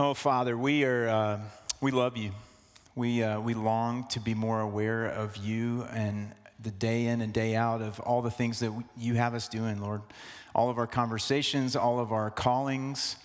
Oh, 0.00 0.14
Father, 0.14 0.56
we 0.56 0.84
are 0.84 1.08
uh, 1.08 1.40
we 1.80 1.90
love 1.90 2.16
you. 2.16 2.30
We 2.94 3.24
uh, 3.24 3.40
we 3.40 3.54
long 3.54 4.06
to 4.10 4.20
be 4.20 4.32
more 4.32 4.60
aware 4.60 5.06
of 5.06 5.36
you 5.36 5.88
and 5.92 6.32
the 6.62 6.70
day 6.70 7.06
in 7.06 7.20
and 7.20 7.32
day 7.32 7.56
out 7.56 7.82
of 7.82 7.98
all 7.98 8.22
the 8.22 8.30
things 8.30 8.60
that 8.60 8.70
we, 8.70 8.84
you 8.96 9.14
have 9.14 9.34
us 9.34 9.48
doing, 9.48 9.80
Lord. 9.80 10.02
All 10.54 10.70
of 10.70 10.78
our 10.78 10.86
conversations, 10.86 11.74
all 11.74 11.98
of 11.98 12.12
our 12.12 12.30
callings, 12.30 13.16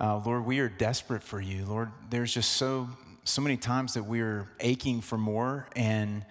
uh, 0.00 0.16
Lord. 0.24 0.46
We 0.46 0.60
are 0.60 0.68
desperate 0.70 1.22
for 1.22 1.42
you, 1.42 1.66
Lord. 1.66 1.90
There's 2.08 2.32
just 2.32 2.52
so 2.52 2.88
so 3.24 3.42
many 3.42 3.58
times 3.58 3.92
that 3.92 4.04
we 4.04 4.22
are 4.22 4.48
aching 4.60 5.02
for 5.02 5.18
more 5.18 5.66
and. 5.76 6.24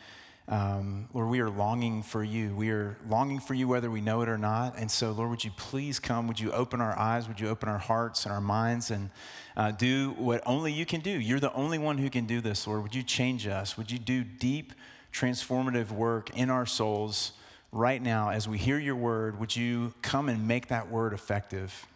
Um, 0.50 1.08
Lord, 1.14 1.30
we 1.30 1.40
are 1.40 1.50
longing 1.50 2.04
for 2.04 2.22
you. 2.24 2.54
We 2.54 2.70
are 2.70 2.98
longing 3.08 3.40
for 3.40 3.54
you 3.54 3.68
whether 3.68 3.90
we 3.90 4.02
know 4.02 4.22
it 4.22 4.30
or 4.30 4.38
not. 4.38 4.78
And 4.78 4.92
so, 4.92 5.12
Lord, 5.12 5.30
would 5.30 5.44
you 5.44 5.52
please 5.56 6.00
come? 6.00 6.28
Would 6.28 6.40
you 6.40 6.52
open 6.52 6.82
our 6.82 6.98
eyes? 7.00 7.28
Would 7.30 7.40
you 7.40 7.48
open 7.48 7.70
our 7.70 7.78
hearts 7.78 8.26
and 8.26 8.34
our 8.34 8.42
minds 8.42 8.92
and 8.92 9.10
uh, 9.56 9.72
do 9.72 10.12
what 10.18 10.44
only 10.46 10.74
you 10.74 10.86
can 10.86 11.00
do? 11.00 11.12
You're 11.12 11.40
the 11.40 11.54
only 11.54 11.78
one 11.78 11.98
who 11.98 12.10
can 12.10 12.26
do 12.26 12.42
this, 12.42 12.68
Lord. 12.68 12.84
Would 12.84 12.96
you 12.96 13.04
change 13.04 13.48
us? 13.48 13.78
Would 13.78 13.90
you 13.90 14.00
do 14.00 14.24
deep, 14.24 14.74
transformative 15.14 15.92
work 15.92 16.36
in 16.36 16.50
our 16.50 16.66
souls 16.66 17.32
right 17.72 18.02
now 18.02 18.30
as 18.30 18.48
we 18.48 18.58
hear 18.58 18.78
your 18.78 18.98
word? 18.98 19.40
Would 19.40 19.56
you 19.56 19.94
come 20.02 20.28
and 20.28 20.46
make 20.46 20.68
that 20.68 20.92
word 20.92 21.14
effective 21.14 21.88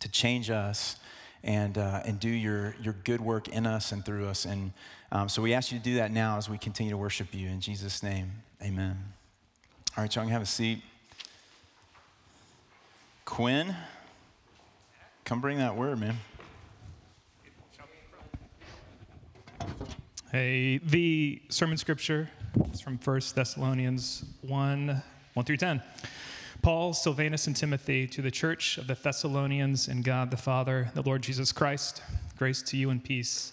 to 0.00 0.08
change 0.10 0.50
us? 0.50 0.96
and, 1.44 1.78
uh, 1.78 2.02
and 2.04 2.18
do 2.18 2.28
your, 2.28 2.74
your 2.82 2.94
good 3.04 3.20
work 3.20 3.48
in 3.48 3.66
us 3.66 3.92
and 3.92 4.04
through 4.04 4.26
us. 4.26 4.44
And 4.44 4.72
um, 5.10 5.28
so 5.28 5.40
we 5.40 5.54
ask 5.54 5.72
you 5.72 5.78
to 5.78 5.84
do 5.84 5.94
that 5.96 6.10
now 6.10 6.36
as 6.36 6.48
we 6.48 6.58
continue 6.58 6.90
to 6.90 6.96
worship 6.96 7.28
you. 7.32 7.48
In 7.48 7.60
Jesus' 7.60 8.02
name, 8.02 8.30
amen. 8.62 8.96
All 9.96 10.04
right, 10.04 10.14
y'all 10.14 10.24
can 10.24 10.32
have 10.32 10.42
a 10.42 10.46
seat. 10.46 10.82
Quinn, 13.24 13.74
come 15.24 15.40
bring 15.40 15.58
that 15.58 15.76
word, 15.76 15.98
man. 15.98 16.16
Hey, 20.30 20.78
the 20.78 21.40
sermon 21.48 21.78
scripture 21.78 22.28
is 22.72 22.82
from 22.82 22.98
1 23.02 23.20
Thessalonians 23.34 24.24
1 24.42 25.02
1 25.34 25.44
through 25.44 25.56
10. 25.56 25.82
Paul, 26.60 26.92
Silvanus, 26.92 27.46
and 27.46 27.56
Timothy 27.56 28.06
to 28.08 28.20
the 28.20 28.30
church 28.30 28.76
of 28.76 28.88
the 28.88 28.94
Thessalonians 28.94 29.88
and 29.88 30.04
God 30.04 30.30
the 30.30 30.36
Father, 30.36 30.90
the 30.94 31.02
Lord 31.02 31.22
Jesus 31.22 31.52
Christ, 31.52 32.02
grace 32.36 32.60
to 32.62 32.76
you 32.76 32.90
and 32.90 33.02
peace. 33.02 33.52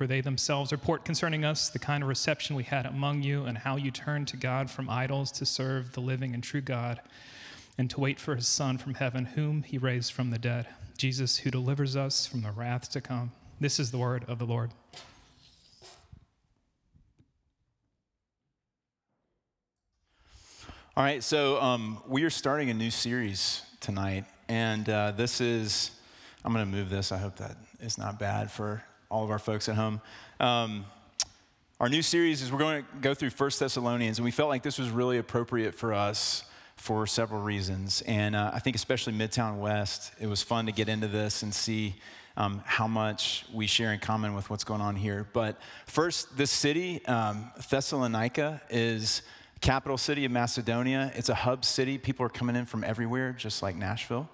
For 0.00 0.06
they 0.06 0.22
themselves 0.22 0.72
report 0.72 1.04
concerning 1.04 1.44
us 1.44 1.68
the 1.68 1.78
kind 1.78 2.02
of 2.02 2.08
reception 2.08 2.56
we 2.56 2.62
had 2.62 2.86
among 2.86 3.22
you, 3.22 3.44
and 3.44 3.58
how 3.58 3.76
you 3.76 3.90
turned 3.90 4.28
to 4.28 4.38
God 4.38 4.70
from 4.70 4.88
idols 4.88 5.30
to 5.32 5.44
serve 5.44 5.92
the 5.92 6.00
living 6.00 6.32
and 6.32 6.42
true 6.42 6.62
God, 6.62 7.02
and 7.76 7.90
to 7.90 8.00
wait 8.00 8.18
for 8.18 8.34
his 8.34 8.46
Son 8.46 8.78
from 8.78 8.94
heaven, 8.94 9.26
whom 9.26 9.62
he 9.62 9.76
raised 9.76 10.14
from 10.14 10.30
the 10.30 10.38
dead, 10.38 10.68
Jesus, 10.96 11.40
who 11.40 11.50
delivers 11.50 11.96
us 11.96 12.26
from 12.26 12.40
the 12.40 12.50
wrath 12.50 12.90
to 12.92 13.02
come. 13.02 13.32
This 13.60 13.78
is 13.78 13.90
the 13.90 13.98
word 13.98 14.24
of 14.26 14.38
the 14.38 14.46
Lord. 14.46 14.70
All 20.96 21.04
right, 21.04 21.22
so 21.22 21.60
um, 21.60 22.02
we 22.08 22.24
are 22.24 22.30
starting 22.30 22.70
a 22.70 22.74
new 22.74 22.90
series 22.90 23.60
tonight, 23.80 24.24
and 24.48 24.88
uh, 24.88 25.10
this 25.10 25.42
is, 25.42 25.90
I'm 26.42 26.54
going 26.54 26.64
to 26.64 26.74
move 26.74 26.88
this. 26.88 27.12
I 27.12 27.18
hope 27.18 27.36
that 27.36 27.58
is 27.80 27.98
not 27.98 28.18
bad 28.18 28.50
for 28.50 28.82
all 29.10 29.24
of 29.24 29.30
our 29.30 29.38
folks 29.38 29.68
at 29.68 29.74
home. 29.74 30.00
Um, 30.38 30.86
our 31.80 31.88
new 31.88 32.02
series 32.02 32.42
is 32.42 32.52
we're 32.52 32.58
going 32.58 32.82
to 32.82 32.88
go 33.00 33.14
through 33.14 33.30
First 33.30 33.58
Thessalonians, 33.58 34.18
and 34.18 34.24
we 34.24 34.30
felt 34.30 34.48
like 34.48 34.62
this 34.62 34.78
was 34.78 34.90
really 34.90 35.18
appropriate 35.18 35.74
for 35.74 35.92
us 35.92 36.44
for 36.76 37.06
several 37.06 37.42
reasons. 37.42 38.02
And 38.06 38.36
uh, 38.36 38.52
I 38.54 38.60
think, 38.60 38.76
especially 38.76 39.12
Midtown 39.12 39.58
West, 39.58 40.12
it 40.20 40.26
was 40.26 40.42
fun 40.42 40.66
to 40.66 40.72
get 40.72 40.88
into 40.88 41.08
this 41.08 41.42
and 41.42 41.52
see 41.52 41.96
um, 42.36 42.62
how 42.64 42.86
much 42.86 43.44
we 43.52 43.66
share 43.66 43.92
in 43.92 43.98
common 43.98 44.34
with 44.34 44.48
what's 44.48 44.64
going 44.64 44.80
on 44.80 44.94
here. 44.94 45.26
But 45.32 45.60
first, 45.86 46.36
this 46.36 46.50
city, 46.50 47.04
um, 47.06 47.50
Thessalonica, 47.68 48.62
is 48.70 49.22
capital 49.60 49.98
city 49.98 50.24
of 50.24 50.32
Macedonia. 50.32 51.12
It's 51.14 51.28
a 51.28 51.34
hub 51.34 51.64
city. 51.64 51.98
People 51.98 52.24
are 52.24 52.30
coming 52.30 52.56
in 52.56 52.64
from 52.64 52.84
everywhere, 52.84 53.32
just 53.32 53.62
like 53.62 53.76
Nashville. 53.76 54.28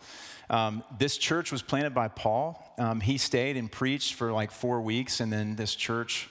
Um, 0.49 0.85
this 0.99 1.17
church 1.17 1.51
was 1.51 1.63
planted 1.63 1.95
by 1.95 2.09
Paul. 2.09 2.63
Um, 2.79 3.01
he 3.01 3.19
stayed 3.19 3.57
and 3.57 3.71
preached 3.71 4.15
for 4.15 4.33
like 4.33 4.51
four 4.51 4.81
weeks, 4.81 5.21
and 5.21 5.33
then 5.33 5.57
this 5.57 5.75
church 5.75 6.29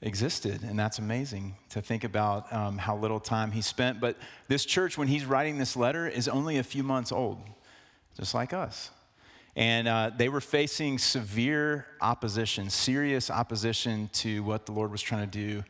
existed. 0.00 0.62
And 0.62 0.78
that's 0.78 0.98
amazing 0.98 1.56
to 1.70 1.80
think 1.80 2.04
about 2.04 2.52
um, 2.52 2.78
how 2.78 2.96
little 2.96 3.20
time 3.20 3.52
he 3.52 3.62
spent. 3.62 4.00
But 4.00 4.16
this 4.48 4.64
church, 4.64 4.96
when 4.98 5.08
he's 5.08 5.24
writing 5.24 5.58
this 5.58 5.76
letter, 5.76 6.06
is 6.06 6.28
only 6.28 6.58
a 6.58 6.62
few 6.62 6.82
months 6.82 7.12
old, 7.12 7.38
just 8.16 8.34
like 8.34 8.52
us. 8.52 8.90
And 9.56 9.88
uh, 9.88 10.12
they 10.16 10.28
were 10.28 10.40
facing 10.40 10.98
severe 10.98 11.86
opposition, 12.00 12.70
serious 12.70 13.28
opposition 13.28 14.08
to 14.14 14.44
what 14.44 14.66
the 14.66 14.72
Lord 14.72 14.92
was 14.92 15.02
trying 15.02 15.28
to 15.28 15.38
do 15.38 15.64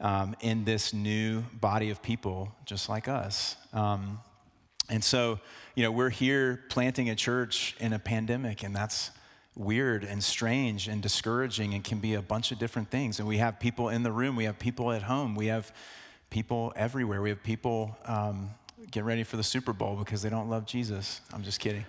um, 0.00 0.36
in 0.40 0.64
this 0.64 0.92
new 0.92 1.42
body 1.52 1.90
of 1.90 2.00
people, 2.00 2.52
just 2.64 2.88
like 2.88 3.08
us. 3.08 3.56
Um, 3.72 4.20
and 4.88 5.02
so, 5.02 5.38
you 5.74 5.82
know, 5.82 5.90
we're 5.90 6.10
here 6.10 6.62
planting 6.68 7.10
a 7.10 7.14
church 7.14 7.74
in 7.80 7.92
a 7.92 7.98
pandemic, 7.98 8.62
and 8.62 8.74
that's 8.74 9.10
weird 9.56 10.04
and 10.04 10.22
strange 10.22 10.88
and 10.88 11.00
discouraging 11.00 11.74
and 11.74 11.84
can 11.84 11.98
be 11.98 12.14
a 12.14 12.22
bunch 12.22 12.50
of 12.52 12.58
different 12.58 12.90
things. 12.90 13.18
And 13.18 13.28
we 13.28 13.38
have 13.38 13.60
people 13.60 13.88
in 13.88 14.02
the 14.02 14.12
room, 14.12 14.36
we 14.36 14.44
have 14.44 14.58
people 14.58 14.90
at 14.92 15.02
home, 15.02 15.34
we 15.36 15.46
have 15.46 15.72
people 16.34 16.72
everywhere. 16.74 17.22
We 17.22 17.28
have 17.28 17.44
people 17.44 17.96
um, 18.06 18.50
get 18.90 19.04
ready 19.04 19.22
for 19.22 19.36
the 19.36 19.44
Super 19.44 19.72
Bowl 19.72 19.94
because 19.94 20.20
they 20.20 20.28
don't 20.28 20.50
love 20.50 20.66
Jesus. 20.66 21.20
I'm 21.32 21.44
just 21.44 21.60
kidding. 21.60 21.84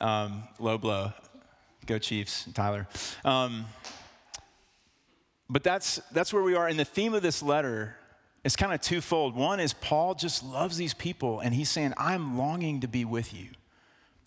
Um, 0.00 0.42
low 0.58 0.78
blow. 0.78 1.12
Go 1.86 2.00
Chiefs, 2.00 2.48
Tyler. 2.54 2.88
Um, 3.24 3.66
but 5.48 5.62
that's, 5.62 6.00
that's 6.10 6.32
where 6.32 6.42
we 6.42 6.56
are. 6.56 6.66
And 6.66 6.76
the 6.76 6.84
theme 6.84 7.14
of 7.14 7.22
this 7.22 7.40
letter 7.40 7.94
it's 8.46 8.54
kind 8.54 8.72
of 8.72 8.80
twofold. 8.80 9.34
One 9.34 9.58
is 9.58 9.72
Paul 9.72 10.14
just 10.14 10.44
loves 10.44 10.76
these 10.76 10.94
people, 10.94 11.40
and 11.40 11.52
he's 11.52 11.68
saying, 11.68 11.94
I'm 11.96 12.38
longing 12.38 12.78
to 12.82 12.86
be 12.86 13.04
with 13.04 13.34
you. 13.34 13.48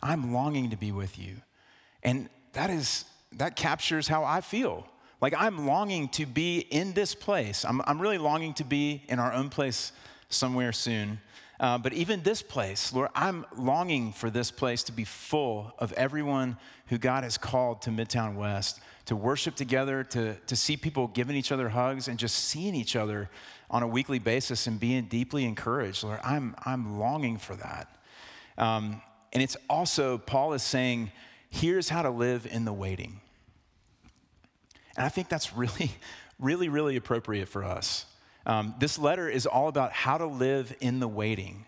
I'm 0.04 0.34
longing 0.34 0.72
to 0.72 0.76
be 0.76 0.92
with 0.92 1.18
you. 1.18 1.38
And 2.04 2.28
that 2.52 2.70
is, 2.70 3.06
that 3.38 3.56
captures 3.56 4.10
how 4.10 4.26
I 4.26 4.42
feel. 4.42 4.86
Like 5.22 5.34
I'm 5.38 5.66
longing 5.66 6.10
to 6.10 6.26
be 6.26 6.60
in 6.60 6.92
this 6.92 7.16
place. 7.16 7.64
I'm, 7.64 7.82
I'm 7.86 7.98
really 7.98 8.18
longing 8.18 8.54
to 8.56 8.66
be 8.66 9.04
in 9.08 9.20
our 9.20 9.32
own 9.32 9.48
place 9.50 9.94
somewhere 10.28 10.74
soon. 10.74 11.22
Uh, 11.58 11.78
but 11.78 11.94
even 11.94 12.22
this 12.22 12.42
place, 12.42 12.92
Lord, 12.92 13.10
I'm 13.16 13.46
longing 13.56 14.12
for 14.12 14.30
this 14.30 14.52
place 14.52 14.84
to 14.84 14.92
be 14.92 15.06
full 15.06 15.74
of 15.80 15.94
everyone 15.94 16.58
who 16.88 16.98
God 16.98 17.24
has 17.24 17.38
called 17.38 17.82
to 17.84 17.90
Midtown 17.90 18.36
West 18.36 18.82
to 19.06 19.16
worship 19.16 19.56
together, 19.56 20.04
to, 20.04 20.36
to 20.36 20.56
see 20.56 20.76
people 20.78 21.08
giving 21.08 21.38
each 21.38 21.52
other 21.52 21.70
hugs 21.70 22.08
and 22.10 22.20
just 22.20 22.36
seeing 22.36 22.76
each 22.76 22.96
other 22.98 23.30
on 23.70 23.84
a 23.84 23.88
weekly 23.88 24.20
basis 24.20 24.68
and 24.68 24.80
being 24.80 25.06
deeply 25.06 25.46
encouraged. 25.46 26.04
Lord, 26.04 26.20
I'm, 26.24 26.56
I'm 26.66 27.00
longing 27.00 27.38
for 27.38 27.56
that. 27.56 27.96
Um, 28.58 29.02
and 29.32 29.44
it's 29.44 29.58
also, 29.70 30.18
Paul 30.18 30.54
is 30.54 30.64
saying, 30.64 31.12
here's 31.50 31.90
how 31.90 32.02
to 32.02 32.10
live 32.10 32.48
in 32.50 32.66
the 32.66 32.74
waiting. 32.74 33.22
And 34.98 35.06
I 35.06 35.10
think 35.10 35.30
that's 35.30 35.54
really, 35.54 35.92
really, 36.40 36.70
really 36.70 36.96
appropriate 36.96 37.48
for 37.48 37.64
us. 37.64 38.06
Um, 38.46 38.74
this 38.80 38.98
letter 38.98 39.30
is 39.30 39.46
all 39.46 39.68
about 39.68 39.92
how 39.92 40.18
to 40.18 40.26
live 40.26 40.76
in 40.82 41.00
the 41.00 41.08
waiting. 41.08 41.66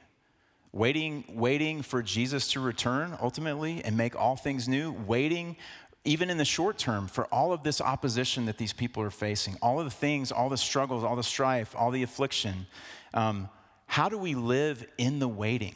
Waiting, 0.74 1.25
waiting 1.27 1.81
for 1.81 2.01
Jesus 2.01 2.51
to 2.54 2.59
return 2.62 3.18
ultimately 3.21 3.83
and 3.83 3.97
make 3.97 4.15
all 4.15 4.38
things 4.38 4.68
new. 4.68 4.92
Waiting 5.06 5.57
even 6.03 6.30
in 6.30 6.38
the 6.38 6.45
short 6.45 6.77
term, 6.77 7.07
for 7.07 7.25
all 7.25 7.53
of 7.53 7.63
this 7.63 7.80
opposition 7.80 8.45
that 8.48 8.57
these 8.57 8.74
people 8.74 9.03
are 9.03 9.12
facing, 9.12 9.56
all 9.62 9.80
of 9.80 9.86
the 9.86 9.92
things, 9.92 10.31
all 10.31 10.50
the 10.50 10.57
struggles, 10.57 11.03
all 11.03 11.15
the 11.15 11.24
strife, 11.24 11.75
all 11.77 11.92
the 11.92 12.01
affliction, 12.01 12.65
um, 13.13 13.50
how 13.86 14.09
do 14.09 14.18
we 14.18 14.33
live 14.33 14.86
in 14.98 15.19
the 15.19 15.27
waiting? 15.27 15.75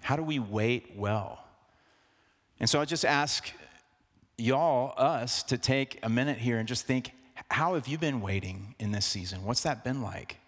How 0.00 0.16
do 0.16 0.22
we 0.22 0.38
wait 0.38 0.92
well? 0.96 1.44
And 2.58 2.70
so 2.70 2.80
I 2.80 2.84
just 2.84 3.04
ask 3.04 3.50
y'all, 4.38 4.94
us, 4.96 5.42
to 5.44 5.58
take 5.58 5.98
a 6.02 6.08
minute 6.08 6.38
here 6.38 6.58
and 6.58 6.66
just 6.68 6.86
think 6.86 7.12
how 7.50 7.74
have 7.74 7.86
you 7.86 7.98
been 7.98 8.20
waiting 8.20 8.74
in 8.78 8.92
this 8.92 9.04
season? 9.04 9.44
What's 9.44 9.62
that 9.62 9.84
been 9.84 10.02
like? 10.02 10.38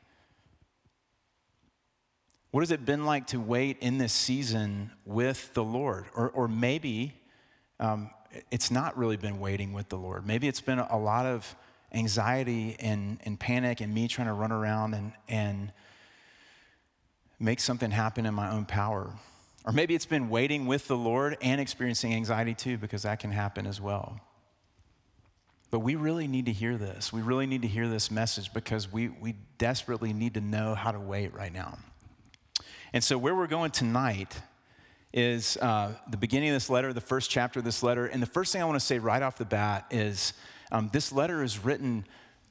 What 2.50 2.60
has 2.60 2.70
it 2.70 2.86
been 2.86 3.04
like 3.04 3.26
to 3.28 3.38
wait 3.38 3.76
in 3.80 3.98
this 3.98 4.12
season 4.12 4.90
with 5.04 5.52
the 5.52 5.62
Lord? 5.62 6.06
Or, 6.14 6.30
or 6.30 6.48
maybe 6.48 7.14
um, 7.78 8.10
it's 8.50 8.70
not 8.70 8.96
really 8.96 9.16
been 9.16 9.40
waiting 9.40 9.72
with 9.72 9.88
the 9.88 9.96
Lord. 9.96 10.26
Maybe 10.26 10.48
it's 10.48 10.60
been 10.60 10.78
a 10.78 10.98
lot 10.98 11.26
of 11.26 11.54
anxiety 11.92 12.76
and, 12.80 13.18
and 13.24 13.38
panic 13.38 13.80
and 13.80 13.92
me 13.92 14.08
trying 14.08 14.26
to 14.28 14.32
run 14.32 14.52
around 14.52 14.94
and, 14.94 15.12
and 15.28 15.72
make 17.40 17.60
something 17.60 17.90
happen 17.90 18.26
in 18.26 18.34
my 18.34 18.50
own 18.50 18.66
power. 18.66 19.12
Or 19.64 19.72
maybe 19.72 19.94
it's 19.94 20.06
been 20.06 20.28
waiting 20.28 20.66
with 20.66 20.88
the 20.88 20.96
Lord 20.96 21.36
and 21.40 21.60
experiencing 21.60 22.14
anxiety 22.14 22.54
too, 22.54 22.78
because 22.78 23.02
that 23.02 23.20
can 23.20 23.32
happen 23.32 23.66
as 23.66 23.80
well. 23.80 24.20
But 25.70 25.80
we 25.80 25.94
really 25.94 26.26
need 26.26 26.46
to 26.46 26.52
hear 26.52 26.78
this. 26.78 27.12
We 27.12 27.20
really 27.20 27.46
need 27.46 27.62
to 27.62 27.68
hear 27.68 27.88
this 27.88 28.10
message 28.10 28.52
because 28.54 28.90
we, 28.90 29.08
we 29.08 29.34
desperately 29.58 30.12
need 30.12 30.34
to 30.34 30.40
know 30.40 30.74
how 30.74 30.92
to 30.92 30.98
wait 30.98 31.34
right 31.34 31.52
now. 31.52 31.78
And 32.92 33.04
so, 33.04 33.18
where 33.18 33.34
we're 33.34 33.48
going 33.48 33.70
tonight 33.70 34.40
is 35.12 35.56
uh, 35.58 35.94
the 36.10 36.16
beginning 36.16 36.50
of 36.50 36.54
this 36.54 36.68
letter, 36.68 36.92
the 36.92 37.00
first 37.00 37.30
chapter 37.30 37.60
of 37.60 37.64
this 37.64 37.82
letter. 37.82 38.06
And 38.06 38.22
the 38.22 38.26
first 38.26 38.52
thing 38.52 38.62
I 38.62 38.64
want 38.64 38.78
to 38.78 38.84
say 38.84 38.98
right 38.98 39.22
off 39.22 39.38
the 39.38 39.44
bat 39.44 39.86
is 39.90 40.34
um, 40.70 40.90
this 40.92 41.12
letter 41.12 41.42
is 41.42 41.64
written 41.64 42.04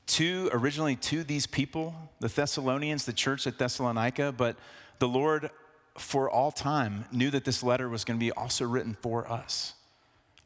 to 0.08 0.50
originally 0.54 0.96
to 0.96 1.24
these 1.24 1.46
people, 1.46 1.94
the 2.20 2.30
Thessalonians, 2.30 3.06
the 3.06 3.14
church 3.14 3.46
at 3.46 3.58
Thessalonica, 3.58 4.32
but 4.32 4.56
the 5.00 5.08
Lord 5.08 5.50
for 5.98 6.30
all 6.30 6.52
time 6.52 7.06
knew 7.12 7.30
that 7.32 7.44
this 7.44 7.62
letter 7.62 7.90
was 7.90 8.06
going 8.06 8.20
to 8.20 8.24
be 8.24 8.32
also 8.32 8.66
written 8.66 8.96
for 9.02 9.30
us. 9.30 9.74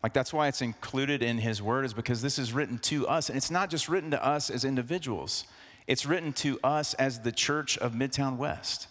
Like 0.01 0.13
that's 0.13 0.33
why 0.33 0.47
it's 0.47 0.61
included 0.61 1.21
in 1.21 1.37
his 1.37 1.61
word, 1.61 1.85
is 1.85 1.93
because 1.93 2.21
this 2.21 2.39
is 2.39 2.53
written 2.53 2.79
to 2.79 3.07
us. 3.07 3.29
And 3.29 3.37
it's 3.37 3.51
not 3.51 3.69
just 3.69 3.87
written 3.87 4.11
to 4.11 4.25
us 4.25 4.49
as 4.49 4.65
individuals, 4.65 5.45
it's 5.87 6.05
written 6.05 6.33
to 6.33 6.59
us 6.63 6.93
as 6.95 7.19
the 7.19 7.31
church 7.31 7.77
of 7.77 7.93
Midtown 7.93 8.37
West. 8.37 8.87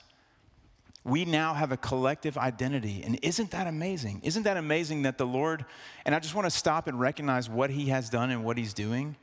We 1.03 1.25
now 1.25 1.55
have 1.55 1.73
a 1.73 1.77
collective 1.77 2.37
identity. 2.37 3.03
And 3.05 3.19
isn't 3.23 3.53
that 3.53 3.67
amazing? 3.67 4.21
Isn't 4.23 4.43
that 4.43 4.57
amazing 4.57 5.03
that 5.03 5.17
the 5.17 5.27
Lord, 5.27 5.65
and 6.05 6.15
I 6.15 6.19
just 6.19 6.35
want 6.35 6.45
to 6.45 6.51
stop 6.51 6.89
and 6.89 7.01
recognize 7.01 7.49
what 7.49 7.71
he 7.71 7.87
has 7.87 8.11
done 8.11 8.31
and 8.31 8.45
what 8.45 8.59
he's 8.59 8.75
doing, 8.75 9.17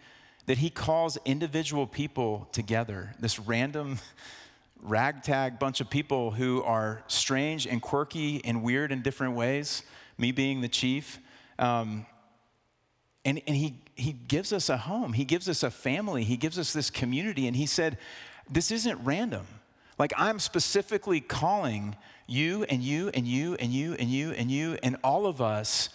that 0.47 0.57
he 0.57 0.69
calls 0.69 1.17
individual 1.25 1.85
people 1.85 2.47
together, 2.51 3.13
this 3.19 3.37
random 3.37 3.99
ragtag 4.81 5.59
bunch 5.59 5.81
of 5.81 5.89
people 5.89 6.31
who 6.31 6.63
are 6.63 7.03
strange 7.07 7.67
and 7.67 7.81
quirky 7.81 8.41
and 8.45 8.63
weird 8.63 8.91
in 8.91 9.01
different 9.01 9.35
ways, 9.35 9.83
me 10.17 10.31
being 10.31 10.61
the 10.61 10.67
chief. 10.67 11.19
Um, 11.59 12.05
and, 13.25 13.41
and 13.45 13.55
he, 13.55 13.81
he 13.95 14.13
gives 14.13 14.53
us 14.53 14.69
a 14.69 14.77
home, 14.77 15.13
he 15.13 15.25
gives 15.25 15.49
us 15.49 15.61
a 15.61 15.69
family, 15.69 16.23
he 16.23 16.37
gives 16.37 16.57
us 16.57 16.73
this 16.73 16.89
community. 16.89 17.45
And 17.45 17.55
he 17.55 17.65
said, 17.65 17.97
This 18.49 18.71
isn't 18.71 19.03
random. 19.03 19.45
Like, 19.97 20.13
I'm 20.17 20.39
specifically 20.39 21.19
calling 21.21 21.95
you 22.27 22.63
and 22.65 22.83
you 22.83 23.09
and 23.09 23.27
you 23.27 23.55
and 23.55 23.71
you 23.71 23.95
and 23.95 24.09
you 24.09 24.31
and 24.31 24.51
you 24.51 24.77
and 24.83 24.97
all 25.03 25.25
of 25.25 25.41
us. 25.41 25.89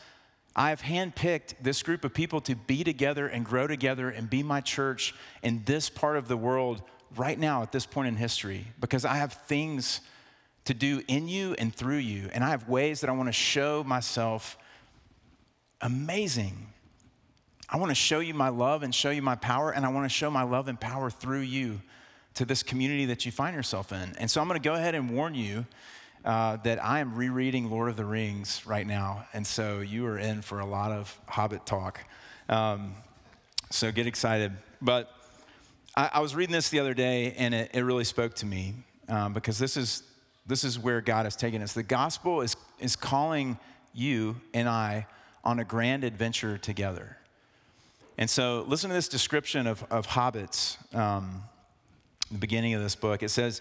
I've 0.55 0.83
handpicked 0.83 1.55
this 1.63 1.83
group 1.83 2.05
of 2.05 2.13
people 2.13 2.41
to 2.43 2.55
be 2.55 2.85
together 2.85 3.27
and 3.27 3.45
grow 3.45 3.67
together 3.67 4.11
and 4.11 4.29
be 4.29 4.43
my 4.43 4.61
church 4.61 5.15
in 5.43 5.63
this 5.65 5.89
part 5.89 6.17
of 6.17 6.29
the 6.29 6.37
world 6.37 6.83
right 7.17 7.39
now 7.39 7.63
at 7.63 7.73
this 7.73 7.87
point 7.87 8.09
in 8.09 8.17
history 8.17 8.67
because 8.81 9.05
I 9.05 9.15
have 9.15 9.33
things 9.33 10.01
to 10.65 10.75
do 10.75 11.03
in 11.09 11.29
you 11.29 11.55
and 11.59 11.75
through 11.75 11.99
you. 11.99 12.29
And 12.33 12.45
I 12.45 12.51
have 12.51 12.69
ways 12.69 13.01
that 13.01 13.11
I 13.11 13.13
want 13.13 13.29
to 13.29 13.33
show 13.33 13.83
myself 13.85 14.59
amazing. 15.81 16.69
I 17.69 17.79
want 17.79 17.91
to 17.91 17.97
show 17.97 18.21
you 18.21 18.35
my 18.35 18.49
love 18.49 18.83
and 18.83 18.95
show 18.95 19.11
you 19.11 19.23
my 19.23 19.35
power, 19.35 19.71
and 19.71 19.87
I 19.87 19.89
want 19.89 20.05
to 20.05 20.15
show 20.15 20.31
my 20.31 20.43
love 20.43 20.69
and 20.69 20.79
power 20.79 21.11
through 21.11 21.41
you 21.41 21.81
to 22.35 22.45
this 22.45 22.63
community 22.63 23.07
that 23.07 23.27
you 23.27 23.33
find 23.33 23.55
yourself 23.55 23.93
in. 23.93 24.15
And 24.19 24.31
so 24.31 24.41
I'm 24.41 24.49
going 24.49 24.61
to 24.61 24.69
go 24.69 24.75
ahead 24.75 24.95
and 24.95 25.11
warn 25.11 25.35
you 25.35 25.67
uh, 26.25 26.57
that 26.59 26.83
I 26.83 27.01
am 27.01 27.15
rereading 27.15 27.71
Lord 27.71 27.89
of 27.89 27.97
the 27.97 28.05
Rings 28.05 28.65
right 28.67 28.87
now. 28.87 29.27
And 29.33 29.47
so 29.47 29.81
you 29.81 30.07
are 30.07 30.19
in 30.19 30.43
for 30.43 30.61
a 30.61 30.67
lot 30.67 30.93
of 30.93 31.19
Hobbit 31.27 31.67
talk. 31.67 32.01
Um, 32.49 32.95
so 33.71 33.91
get 33.91 34.07
excited. 34.07 34.53
But 34.81 35.11
I, 35.97 36.11
I, 36.15 36.21
was 36.21 36.35
reading 36.35 36.53
this 36.53 36.69
the 36.69 36.81
other 36.81 36.95
day, 36.95 37.35
and 37.37 37.55
it, 37.55 37.71
it 37.75 37.83
really 37.83 38.05
spoke 38.05 38.35
to 38.35 38.47
me 38.47 38.75
um, 39.09 39.33
because 39.33 39.59
this 39.59 39.77
is, 39.77 40.03
this 40.47 40.65
is 40.65 40.79
where 40.79 41.01
God 41.01 41.27
has 41.27 41.37
taken 41.37 41.63
us. 41.63 41.73
The 41.73 41.83
gospel 41.83 42.41
is, 42.41 42.57
is 42.79 42.97
calling 42.97 43.59
you 43.93 44.37
and 44.55 44.69
I 44.69 45.07
on 45.45 45.59
a 45.59 45.65
grand 45.65 46.05
adventure 46.05 46.59
together. 46.59 47.17
And 48.19 48.29
so, 48.29 48.65
listen 48.69 48.91
to 48.91 48.95
this 48.95 49.09
description 49.09 49.67
of, 49.67 49.85
of 49.91 50.07
hobbits, 50.07 50.77
um, 50.95 51.43
the 52.33 52.39
beginning 52.39 52.75
of 52.75 52.83
this 52.83 52.95
book. 52.95 53.23
It 53.23 53.29
says, 53.29 53.61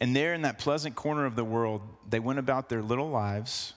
And 0.00 0.14
there 0.14 0.32
in 0.32 0.42
that 0.42 0.58
pleasant 0.58 0.94
corner 0.94 1.26
of 1.26 1.36
the 1.36 1.44
world, 1.44 1.82
they 2.08 2.20
went 2.20 2.38
about 2.38 2.68
their 2.68 2.82
little 2.82 3.10
lives 3.10 3.74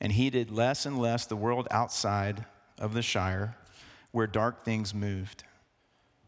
and 0.00 0.12
heeded 0.12 0.50
less 0.50 0.86
and 0.86 0.98
less 0.98 1.26
the 1.26 1.36
world 1.36 1.66
outside 1.70 2.44
of 2.78 2.94
the 2.94 3.02
Shire, 3.02 3.56
where 4.12 4.26
dark 4.26 4.64
things 4.64 4.94
moved. 4.94 5.44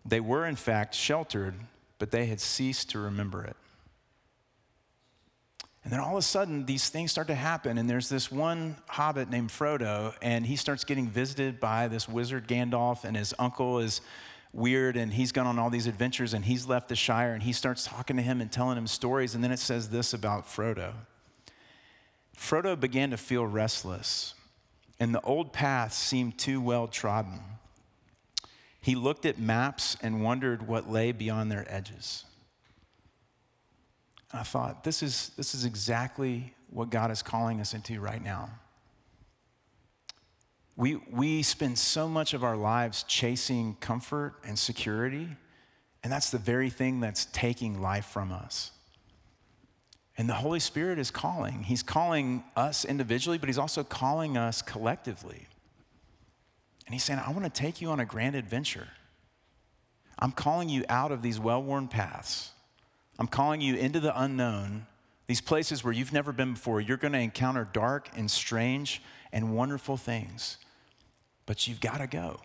They 0.04 0.20
were, 0.20 0.46
in 0.46 0.56
fact, 0.56 0.94
sheltered, 0.94 1.54
but 1.98 2.10
they 2.10 2.26
had 2.26 2.40
ceased 2.40 2.90
to 2.90 2.98
remember 2.98 3.44
it. 3.44 3.56
And 5.84 5.92
then 5.92 6.00
all 6.00 6.12
of 6.12 6.18
a 6.18 6.22
sudden, 6.22 6.66
these 6.66 6.90
things 6.90 7.10
start 7.10 7.28
to 7.28 7.34
happen, 7.34 7.78
and 7.78 7.88
there's 7.88 8.08
this 8.08 8.30
one 8.30 8.76
hobbit 8.86 9.30
named 9.30 9.48
Frodo, 9.48 10.14
and 10.20 10.44
he 10.44 10.56
starts 10.56 10.84
getting 10.84 11.08
visited 11.08 11.58
by 11.58 11.88
this 11.88 12.08
wizard 12.08 12.46
Gandalf, 12.46 13.04
and 13.04 13.16
his 13.16 13.32
uncle 13.38 13.78
is 13.78 14.02
weird, 14.52 14.96
and 14.96 15.12
he's 15.12 15.32
gone 15.32 15.46
on 15.46 15.58
all 15.58 15.70
these 15.70 15.86
adventures, 15.86 16.34
and 16.34 16.44
he's 16.44 16.66
left 16.66 16.88
the 16.88 16.96
Shire, 16.96 17.32
and 17.32 17.42
he 17.42 17.52
starts 17.52 17.84
talking 17.84 18.16
to 18.16 18.22
him 18.22 18.40
and 18.40 18.50
telling 18.50 18.76
him 18.76 18.86
stories. 18.86 19.34
And 19.34 19.42
then 19.44 19.52
it 19.52 19.58
says 19.58 19.90
this 19.90 20.12
about 20.12 20.46
Frodo 20.46 20.92
Frodo 22.36 22.78
began 22.78 23.10
to 23.10 23.16
feel 23.16 23.46
restless, 23.46 24.34
and 24.98 25.14
the 25.14 25.20
old 25.20 25.52
path 25.52 25.92
seemed 25.92 26.38
too 26.38 26.60
well 26.60 26.88
trodden. 26.88 27.40
He 28.80 28.94
looked 28.94 29.26
at 29.26 29.38
maps 29.38 29.96
and 30.02 30.24
wondered 30.24 30.66
what 30.66 30.90
lay 30.90 31.12
beyond 31.12 31.52
their 31.52 31.66
edges. 31.68 32.24
I 34.32 34.42
thought, 34.42 34.84
this 34.84 35.02
is, 35.02 35.32
this 35.36 35.54
is 35.54 35.64
exactly 35.64 36.54
what 36.70 36.88
God 36.88 37.10
is 37.10 37.22
calling 37.22 37.60
us 37.60 37.74
into 37.74 38.00
right 38.00 38.22
now. 38.22 38.48
We, 40.80 40.94
we 41.12 41.42
spend 41.42 41.76
so 41.76 42.08
much 42.08 42.32
of 42.32 42.42
our 42.42 42.56
lives 42.56 43.02
chasing 43.02 43.76
comfort 43.80 44.36
and 44.42 44.58
security, 44.58 45.28
and 46.02 46.10
that's 46.10 46.30
the 46.30 46.38
very 46.38 46.70
thing 46.70 47.00
that's 47.00 47.26
taking 47.26 47.82
life 47.82 48.06
from 48.06 48.32
us. 48.32 48.70
And 50.16 50.26
the 50.26 50.32
Holy 50.32 50.58
Spirit 50.58 50.98
is 50.98 51.10
calling. 51.10 51.64
He's 51.64 51.82
calling 51.82 52.44
us 52.56 52.86
individually, 52.86 53.36
but 53.36 53.50
He's 53.50 53.58
also 53.58 53.84
calling 53.84 54.38
us 54.38 54.62
collectively. 54.62 55.46
And 56.86 56.94
He's 56.94 57.04
saying, 57.04 57.20
I 57.26 57.30
want 57.30 57.44
to 57.44 57.50
take 57.50 57.82
you 57.82 57.90
on 57.90 58.00
a 58.00 58.06
grand 58.06 58.34
adventure. 58.34 58.88
I'm 60.18 60.32
calling 60.32 60.70
you 60.70 60.86
out 60.88 61.12
of 61.12 61.20
these 61.20 61.38
well 61.38 61.62
worn 61.62 61.88
paths. 61.88 62.52
I'm 63.18 63.26
calling 63.26 63.60
you 63.60 63.74
into 63.74 64.00
the 64.00 64.18
unknown, 64.18 64.86
these 65.26 65.42
places 65.42 65.84
where 65.84 65.92
you've 65.92 66.14
never 66.14 66.32
been 66.32 66.54
before. 66.54 66.80
You're 66.80 66.96
going 66.96 67.12
to 67.12 67.18
encounter 67.18 67.68
dark 67.70 68.08
and 68.16 68.30
strange 68.30 69.02
and 69.30 69.54
wonderful 69.54 69.98
things, 69.98 70.56
but 71.50 71.66
you've 71.66 71.80
got 71.80 71.98
to 71.98 72.06
go. 72.06 72.38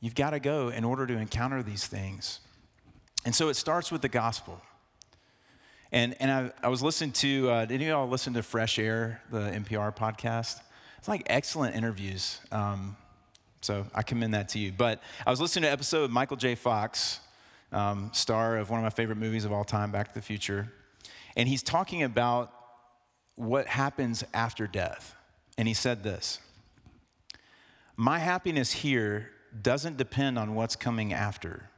You've 0.00 0.14
got 0.14 0.30
to 0.30 0.40
go 0.40 0.70
in 0.70 0.84
order 0.84 1.06
to 1.06 1.18
encounter 1.18 1.62
these 1.62 1.86
things. 1.86 2.40
And 3.26 3.34
so 3.34 3.50
it 3.50 3.56
starts 3.56 3.92
with 3.92 4.00
the 4.00 4.08
gospel. 4.08 4.62
And, 5.92 6.16
and 6.18 6.30
I, 6.30 6.50
I 6.62 6.68
was 6.68 6.82
listening 6.82 7.12
to, 7.12 7.50
uh, 7.50 7.64
did 7.66 7.74
any 7.74 7.84
of 7.84 7.88
y'all 7.90 8.08
listen 8.08 8.32
to 8.32 8.42
Fresh 8.42 8.78
Air, 8.78 9.20
the 9.30 9.50
NPR 9.50 9.94
podcast? 9.94 10.62
It's 10.96 11.08
like 11.08 11.24
excellent 11.26 11.76
interviews. 11.76 12.40
Um, 12.50 12.96
so 13.60 13.86
I 13.94 14.00
commend 14.00 14.32
that 14.32 14.48
to 14.48 14.58
you. 14.58 14.72
But 14.72 15.02
I 15.26 15.30
was 15.30 15.42
listening 15.42 15.64
to 15.64 15.68
an 15.68 15.74
episode 15.74 16.04
of 16.04 16.10
Michael 16.10 16.38
J. 16.38 16.54
Fox 16.54 17.20
um, 17.70 18.08
star 18.14 18.56
of 18.56 18.70
one 18.70 18.80
of 18.80 18.84
my 18.84 18.88
favorite 18.88 19.18
movies 19.18 19.44
of 19.44 19.52
all 19.52 19.62
time, 19.62 19.90
Back 19.90 20.08
to 20.08 20.14
the 20.14 20.22
Future. 20.22 20.72
And 21.36 21.46
he's 21.50 21.62
talking 21.62 22.02
about 22.02 22.50
what 23.34 23.66
happens 23.66 24.24
after 24.32 24.66
death. 24.66 25.14
And 25.58 25.68
he 25.68 25.74
said 25.74 26.02
this 26.02 26.40
My 27.96 28.18
happiness 28.18 28.72
here 28.72 29.30
doesn't 29.62 29.96
depend 29.96 30.38
on 30.38 30.54
what's 30.54 30.76
coming 30.76 31.12
after. 31.12 31.70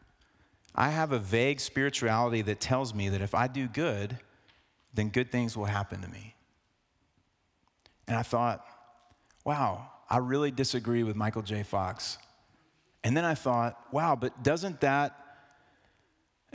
I 0.75 0.91
have 0.91 1.13
a 1.13 1.19
vague 1.19 1.61
spirituality 1.61 2.43
that 2.43 2.61
tells 2.61 2.95
me 2.95 3.09
that 3.11 3.21
if 3.21 3.35
I 3.35 3.47
do 3.49 3.67
good, 3.69 4.19
then 4.95 5.09
good 5.09 5.31
things 5.31 5.57
will 5.57 5.67
happen 5.67 6.01
to 6.03 6.09
me. 6.09 6.35
And 8.09 8.17
I 8.17 8.23
thought, 8.23 8.65
wow, 9.45 9.91
I 10.09 10.19
really 10.19 10.51
disagree 10.51 11.03
with 11.03 11.17
Michael 11.17 11.43
J. 11.43 11.63
Fox. 11.63 12.19
And 13.05 13.17
then 13.17 13.25
I 13.25 13.35
thought, 13.35 13.79
wow, 13.93 14.17
but 14.17 14.43
doesn't 14.43 14.81
that 14.81 15.27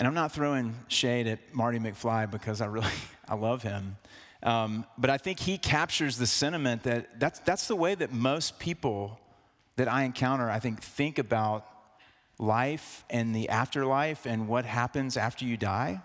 and 0.02 0.08
I'm 0.08 0.16
not 0.16 0.32
throwing 0.32 0.74
shade 0.88 1.28
at 1.28 1.54
Marty 1.54 1.78
McFly 1.78 2.32
because 2.32 2.60
I 2.60 2.66
really 2.66 2.88
I 3.28 3.36
love 3.36 3.62
him. 3.62 3.98
Um, 4.42 4.86
but 4.98 5.12
I 5.12 5.20
think 5.20 5.40
he 5.40 5.60
captures 5.60 6.18
the 6.18 6.26
sentiment 6.26 6.82
that 6.84 7.20
that's, 7.20 7.38
that's 7.42 7.68
the 7.68 7.76
way 7.76 7.94
that 7.94 8.12
most 8.12 8.58
people 8.58 9.20
that 9.82 9.92
I 9.92 10.04
encounter, 10.04 10.48
I 10.48 10.60
think, 10.60 10.80
think 10.80 11.18
about 11.18 11.66
life 12.38 13.04
and 13.10 13.36
the 13.36 13.50
afterlife 13.50 14.28
and 14.28 14.48
what 14.48 14.64
happens 14.64 15.18
after 15.18 15.44
you 15.44 15.58
die. 15.58 16.00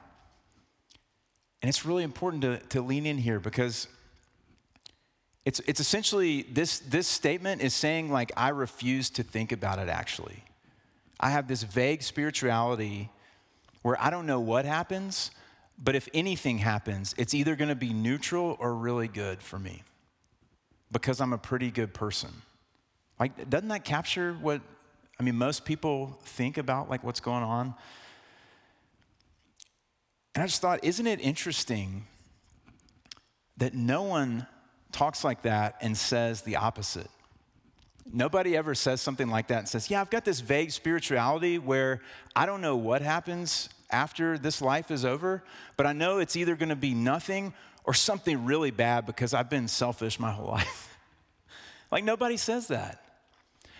And 1.61 1.69
it's 1.69 1.85
really 1.85 2.03
important 2.03 2.41
to, 2.41 2.57
to 2.71 2.81
lean 2.81 3.05
in 3.05 3.19
here 3.19 3.39
because 3.39 3.87
it's, 5.45 5.61
it's 5.67 5.79
essentially 5.79 6.41
this, 6.45 6.79
this 6.79 7.07
statement 7.07 7.61
is 7.61 7.75
saying, 7.75 8.11
like, 8.11 8.33
I 8.35 8.49
refuse 8.49 9.11
to 9.11 9.23
think 9.23 9.53
about 9.53 9.79
it 9.79 9.91
actually. 9.91 10.43
I 11.21 11.29
have 11.29 11.47
this 11.47 11.63
vague 11.63 12.03
spirituality 12.03 13.11
where 13.83 14.01
I 14.03 14.09
don't 14.09 14.25
know 14.25 14.41
what 14.41 14.65
happens, 14.65 15.33
but 15.79 15.95
if 15.95 16.09
anything 16.15 16.57
happens, 16.57 17.15
it's 17.19 17.35
either 17.35 17.55
going 17.55 17.69
to 17.69 17.75
be 17.75 17.93
neutral 17.93 18.57
or 18.59 18.75
really 18.75 19.09
good 19.09 19.43
for 19.43 19.59
me 19.59 19.83
because 20.91 21.21
I'm 21.21 21.35
a 21.35 21.39
pretty 21.39 21.71
good 21.71 21.93
person. 21.93 22.31
Like, 23.19 23.49
doesn't 23.49 23.69
that 23.69 23.85
capture 23.85 24.35
what, 24.35 24.61
I 25.19 25.23
mean, 25.23 25.37
most 25.37 25.65
people 25.65 26.19
think 26.25 26.59
about, 26.59 26.91
like, 26.91 27.03
what's 27.03 27.21
going 27.21 27.43
on? 27.43 27.75
And 30.35 30.43
I 30.43 30.47
just 30.47 30.61
thought, 30.61 30.85
isn't 30.85 31.07
it 31.07 31.19
interesting 31.21 32.07
that 33.57 33.73
no 33.73 34.03
one 34.03 34.47
talks 34.93 35.25
like 35.25 35.43
that 35.43 35.77
and 35.81 35.97
says 35.97 36.43
the 36.43 36.57
opposite? 36.57 37.09
Nobody 38.13 38.55
ever 38.55 38.75
says 38.75 39.01
something 39.01 39.29
like 39.29 39.49
that 39.49 39.61
and 39.61 39.69
says, 39.69 39.91
Yeah, 39.91 40.01
I've 40.01 40.11
got 40.11 40.27
this 40.27 40.41
vague 40.41 40.71
spirituality 40.73 41.59
where 41.59 42.03
I 42.37 42.45
don't 42.45 42.61
know 42.61 42.77
what 42.77 43.01
happens 43.01 43.71
after 43.91 44.37
this 44.37 44.61
life 44.61 44.91
is 44.91 45.07
over, 45.07 45.43
but 45.79 45.87
I 45.87 45.95
know 45.95 46.19
it's 46.19 46.37
either 46.37 46.55
going 46.55 46.69
to 46.69 46.77
be 46.77 46.93
nothing 46.93 47.55
or 47.85 47.95
something 47.95 48.45
really 48.45 48.71
bad 48.71 49.07
because 49.07 49.33
I've 49.33 49.49
been 49.49 49.69
selfish 49.69 50.21
my 50.21 50.31
whole 50.31 50.47
life. 50.51 50.99
like 51.91 52.05
nobody 52.05 52.37
says 52.37 52.69
that. 52.69 53.06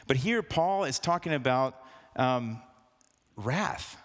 But 0.07 0.17
here, 0.17 0.43
Paul 0.43 0.85
is 0.85 0.99
talking 0.99 1.33
about 1.33 1.77
um, 2.17 2.61
wrath. 3.37 3.97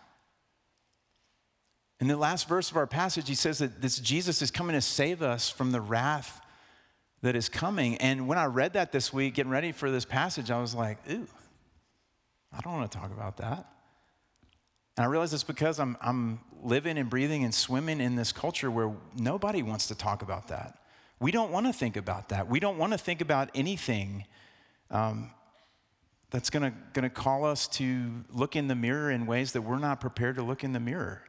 In 1.99 2.07
the 2.07 2.17
last 2.17 2.47
verse 2.47 2.71
of 2.71 2.77
our 2.77 2.87
passage, 2.87 3.27
he 3.27 3.35
says 3.35 3.59
that 3.59 3.81
this 3.81 3.99
Jesus 3.99 4.41
is 4.41 4.49
coming 4.49 4.73
to 4.73 4.81
save 4.81 5.21
us 5.21 5.49
from 5.49 5.71
the 5.71 5.81
wrath 5.81 6.41
that 7.21 7.35
is 7.35 7.47
coming. 7.47 7.97
And 7.97 8.27
when 8.27 8.37
I 8.37 8.45
read 8.45 8.73
that 8.73 8.91
this 8.91 9.13
week, 9.13 9.35
getting 9.35 9.51
ready 9.51 9.71
for 9.71 9.91
this 9.91 10.05
passage, 10.05 10.49
I 10.49 10.59
was 10.59 10.73
like, 10.73 10.97
ooh, 11.09 11.27
I 12.51 12.59
don't 12.61 12.73
want 12.73 12.91
to 12.91 12.97
talk 12.97 13.11
about 13.11 13.37
that. 13.37 13.67
And 14.97 15.05
I 15.05 15.07
realize 15.07 15.33
it's 15.33 15.43
because 15.43 15.79
I'm, 15.79 15.95
I'm 16.01 16.39
living 16.63 16.97
and 16.97 17.09
breathing 17.09 17.43
and 17.43 17.53
swimming 17.53 18.01
in 18.01 18.15
this 18.15 18.31
culture 18.31 18.69
where 18.69 18.91
nobody 19.15 19.61
wants 19.61 19.87
to 19.87 19.95
talk 19.95 20.21
about 20.21 20.47
that. 20.49 20.79
We 21.19 21.31
don't 21.31 21.51
want 21.51 21.67
to 21.67 21.73
think 21.73 21.95
about 21.95 22.29
that. 22.29 22.49
We 22.49 22.59
don't 22.59 22.77
want 22.79 22.93
to 22.93 22.97
think 22.97 23.21
about 23.21 23.51
anything 23.53 24.25
um, 24.89 25.31
that's 26.31 26.49
going 26.49 26.73
to 26.93 27.09
call 27.09 27.45
us 27.45 27.67
to 27.67 28.23
look 28.31 28.55
in 28.55 28.67
the 28.67 28.75
mirror 28.75 29.11
in 29.11 29.25
ways 29.25 29.51
that 29.51 29.61
we're 29.61 29.77
not 29.77 29.99
prepared 29.99 30.37
to 30.37 30.43
look 30.43 30.63
in 30.63 30.71
the 30.71 30.79
mirror. 30.79 31.23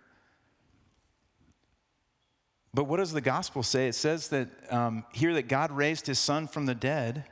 But 2.73 2.85
what 2.85 2.99
does 2.99 3.12
the 3.12 3.21
gospel 3.21 3.62
say? 3.62 3.88
It 3.88 3.94
says 3.94 4.28
that 4.28 4.49
um, 4.71 5.04
here 5.12 5.35
that 5.35 5.49
God 5.49 5.73
raised 5.73 6.06
his 6.06 6.18
son 6.18 6.47
from 6.47 6.66
the 6.66 6.75
dead, 6.75 7.25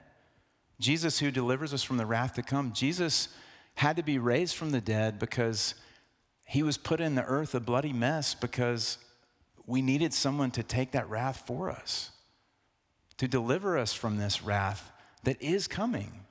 Jesus 0.80 1.20
who 1.20 1.30
delivers 1.30 1.72
us 1.72 1.82
from 1.82 1.96
the 1.96 2.04
wrath 2.04 2.34
to 2.34 2.42
come. 2.42 2.72
Jesus 2.72 3.28
had 3.76 3.96
to 3.96 4.02
be 4.02 4.18
raised 4.18 4.56
from 4.56 4.72
the 4.72 4.80
dead 4.80 5.18
because 5.18 5.74
he 6.46 6.62
was 6.62 6.76
put 6.76 7.00
in 7.00 7.14
the 7.14 7.24
earth 7.24 7.54
a 7.54 7.60
bloody 7.60 7.92
mess 7.92 8.34
because 8.34 8.98
we 9.64 9.80
needed 9.80 10.12
someone 10.12 10.50
to 10.50 10.64
take 10.64 10.90
that 10.90 11.08
wrath 11.08 11.44
for 11.46 11.70
us, 11.70 12.10
to 13.16 13.28
deliver 13.28 13.78
us 13.78 13.92
from 13.92 14.18
this 14.18 14.42
wrath 14.42 14.90
that 15.22 15.40
is 15.40 15.68
coming. 15.68 16.24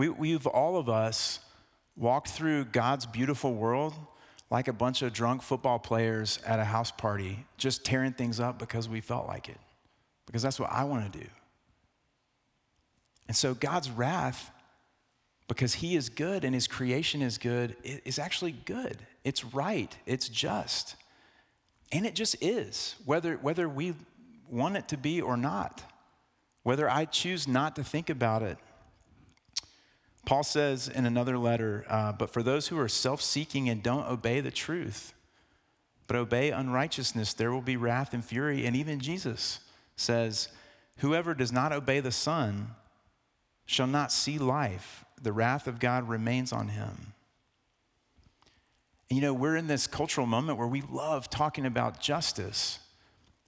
We, 0.00 0.08
we've 0.08 0.46
all 0.46 0.78
of 0.78 0.88
us 0.88 1.40
walked 1.94 2.28
through 2.28 2.64
God's 2.64 3.04
beautiful 3.04 3.52
world 3.52 3.92
like 4.48 4.66
a 4.66 4.72
bunch 4.72 5.02
of 5.02 5.12
drunk 5.12 5.42
football 5.42 5.78
players 5.78 6.38
at 6.46 6.58
a 6.58 6.64
house 6.64 6.90
party, 6.90 7.44
just 7.58 7.84
tearing 7.84 8.14
things 8.14 8.40
up 8.40 8.58
because 8.58 8.88
we 8.88 9.02
felt 9.02 9.26
like 9.26 9.50
it, 9.50 9.58
because 10.24 10.40
that's 10.40 10.58
what 10.58 10.72
I 10.72 10.84
want 10.84 11.12
to 11.12 11.18
do. 11.18 11.26
And 13.28 13.36
so 13.36 13.52
God's 13.52 13.90
wrath 13.90 14.50
because 15.48 15.74
he 15.74 15.96
is 15.96 16.08
good 16.08 16.44
and 16.44 16.54
his 16.54 16.66
creation 16.66 17.20
is 17.20 17.36
good, 17.36 17.76
is 17.84 18.18
actually 18.18 18.52
good. 18.52 18.96
It's 19.22 19.44
right, 19.44 19.94
it's 20.06 20.30
just. 20.30 20.96
And 21.92 22.06
it 22.06 22.14
just 22.14 22.42
is, 22.42 22.94
whether, 23.04 23.34
whether 23.34 23.68
we 23.68 23.92
want 24.48 24.78
it 24.78 24.88
to 24.88 24.96
be 24.96 25.20
or 25.20 25.36
not, 25.36 25.82
whether 26.62 26.88
I 26.88 27.04
choose 27.04 27.46
not 27.46 27.76
to 27.76 27.84
think 27.84 28.08
about 28.08 28.42
it. 28.42 28.56
Paul 30.30 30.44
says 30.44 30.86
in 30.86 31.06
another 31.06 31.36
letter, 31.36 31.84
uh, 31.88 32.12
but 32.12 32.30
for 32.30 32.40
those 32.40 32.68
who 32.68 32.78
are 32.78 32.86
self 32.86 33.20
seeking 33.20 33.68
and 33.68 33.82
don't 33.82 34.06
obey 34.06 34.40
the 34.40 34.52
truth, 34.52 35.12
but 36.06 36.14
obey 36.14 36.52
unrighteousness, 36.52 37.34
there 37.34 37.50
will 37.50 37.60
be 37.60 37.76
wrath 37.76 38.14
and 38.14 38.24
fury. 38.24 38.64
And 38.64 38.76
even 38.76 39.00
Jesus 39.00 39.58
says, 39.96 40.46
Whoever 40.98 41.34
does 41.34 41.50
not 41.50 41.72
obey 41.72 41.98
the 41.98 42.12
Son 42.12 42.76
shall 43.66 43.88
not 43.88 44.12
see 44.12 44.38
life, 44.38 45.04
the 45.20 45.32
wrath 45.32 45.66
of 45.66 45.80
God 45.80 46.08
remains 46.08 46.52
on 46.52 46.68
him. 46.68 47.12
And 49.10 49.16
you 49.16 49.22
know, 49.22 49.34
we're 49.34 49.56
in 49.56 49.66
this 49.66 49.88
cultural 49.88 50.28
moment 50.28 50.58
where 50.58 50.68
we 50.68 50.82
love 50.82 51.28
talking 51.28 51.66
about 51.66 51.98
justice. 51.98 52.78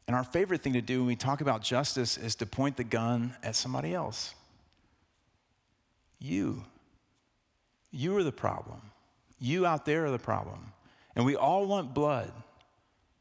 And 0.09 0.17
our 0.17 0.25
favorite 0.25 0.63
thing 0.63 0.73
to 0.73 0.83
do 0.83 0.99
when 0.99 1.07
we 1.07 1.15
talk 1.15 1.41
about 1.41 1.63
justice 1.63 2.19
is 2.19 2.35
to 2.35 2.45
point 2.45 2.77
the 2.77 2.83
gun 2.83 3.37
at 3.41 3.55
somebody 3.55 3.95
else. 3.95 4.35
You. 6.19 6.65
You 7.93 8.17
are 8.17 8.25
the 8.25 8.33
problem. 8.33 8.81
You 9.39 9.67
out 9.67 9.85
there 9.85 10.07
are 10.07 10.11
the 10.11 10.19
problem. 10.19 10.73
And 11.15 11.27
we 11.27 11.37
all 11.37 11.67
want 11.67 11.95
blood, 11.95 12.33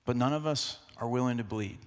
but 0.06 0.16
none 0.16 0.34
of 0.34 0.48
us 0.48 0.78
are 0.98 1.08
willing 1.08 1.38
to 1.38 1.44
bleed. 1.44 1.78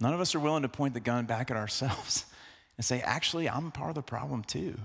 None 0.00 0.14
of 0.14 0.20
us 0.20 0.34
are 0.34 0.40
willing 0.40 0.62
to 0.62 0.68
point 0.68 0.94
the 0.94 1.00
gun 1.00 1.26
back 1.26 1.50
at 1.50 1.56
ourselves 1.56 2.24
and 2.78 2.84
say, 2.84 3.00
actually, 3.02 3.48
I'm 3.48 3.70
part 3.70 3.90
of 3.90 3.94
the 3.94 4.02
problem 4.02 4.42
too. 4.42 4.76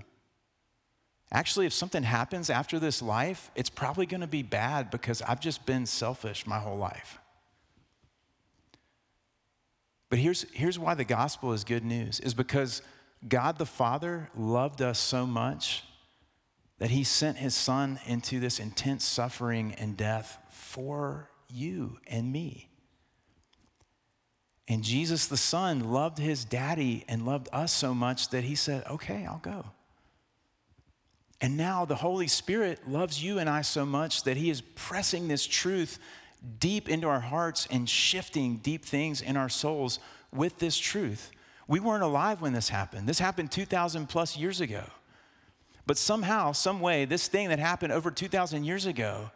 Actually, 1.32 1.66
if 1.66 1.72
something 1.72 2.02
happens 2.02 2.50
after 2.50 2.78
this 2.78 3.00
life, 3.00 3.50
it's 3.54 3.70
probably 3.70 4.04
going 4.04 4.20
to 4.20 4.26
be 4.26 4.42
bad 4.42 4.90
because 4.90 5.22
I've 5.22 5.40
just 5.40 5.64
been 5.64 5.86
selfish 5.86 6.46
my 6.46 6.58
whole 6.58 6.76
life. 6.76 7.18
But 10.08 10.18
here's, 10.18 10.44
here's 10.52 10.78
why 10.78 10.94
the 10.94 11.04
gospel 11.04 11.52
is 11.52 11.62
good 11.62 11.84
news 11.84 12.18
is 12.18 12.34
because 12.34 12.82
God 13.28 13.58
the 13.58 13.66
Father 13.66 14.28
loved 14.36 14.82
us 14.82 14.98
so 14.98 15.24
much 15.24 15.84
that 16.80 16.90
he 16.90 17.04
sent 17.04 17.36
his 17.36 17.54
son 17.54 18.00
into 18.06 18.40
this 18.40 18.58
intense 18.58 19.04
suffering 19.04 19.74
and 19.78 19.96
death 19.96 20.38
for 20.50 21.30
you 21.48 21.98
and 22.08 22.32
me. 22.32 22.68
And 24.66 24.82
Jesus 24.82 25.26
the 25.26 25.36
Son 25.36 25.92
loved 25.92 26.18
his 26.18 26.44
daddy 26.44 27.04
and 27.08 27.24
loved 27.26 27.48
us 27.52 27.72
so 27.72 27.94
much 27.94 28.30
that 28.30 28.44
he 28.44 28.54
said, 28.54 28.84
Okay, 28.88 29.26
I'll 29.26 29.38
go. 29.38 29.66
And 31.40 31.56
now 31.56 31.84
the 31.84 31.96
Holy 31.96 32.28
Spirit 32.28 32.86
loves 32.88 33.22
you 33.22 33.38
and 33.38 33.48
I 33.48 33.62
so 33.62 33.86
much 33.86 34.24
that 34.24 34.36
He 34.36 34.50
is 34.50 34.60
pressing 34.60 35.28
this 35.28 35.46
truth 35.46 35.98
deep 36.58 36.88
into 36.88 37.08
our 37.08 37.20
hearts 37.20 37.66
and 37.70 37.88
shifting 37.88 38.56
deep 38.58 38.84
things 38.84 39.22
in 39.22 39.36
our 39.36 39.48
souls 39.48 39.98
with 40.32 40.58
this 40.58 40.76
truth. 40.76 41.30
We 41.66 41.80
weren't 41.80 42.02
alive 42.02 42.40
when 42.40 42.52
this 42.52 42.68
happened. 42.68 43.08
This 43.08 43.18
happened 43.18 43.50
2,000 43.50 44.08
plus 44.08 44.36
years 44.36 44.60
ago. 44.60 44.84
But 45.86 45.98
somehow, 45.98 46.52
some 46.52 46.80
way, 46.80 47.04
this 47.04 47.28
thing 47.28 47.48
that 47.48 47.58
happened 47.58 47.92
over 47.92 48.10
2,000 48.10 48.64
years 48.64 48.86
ago, 48.86 49.30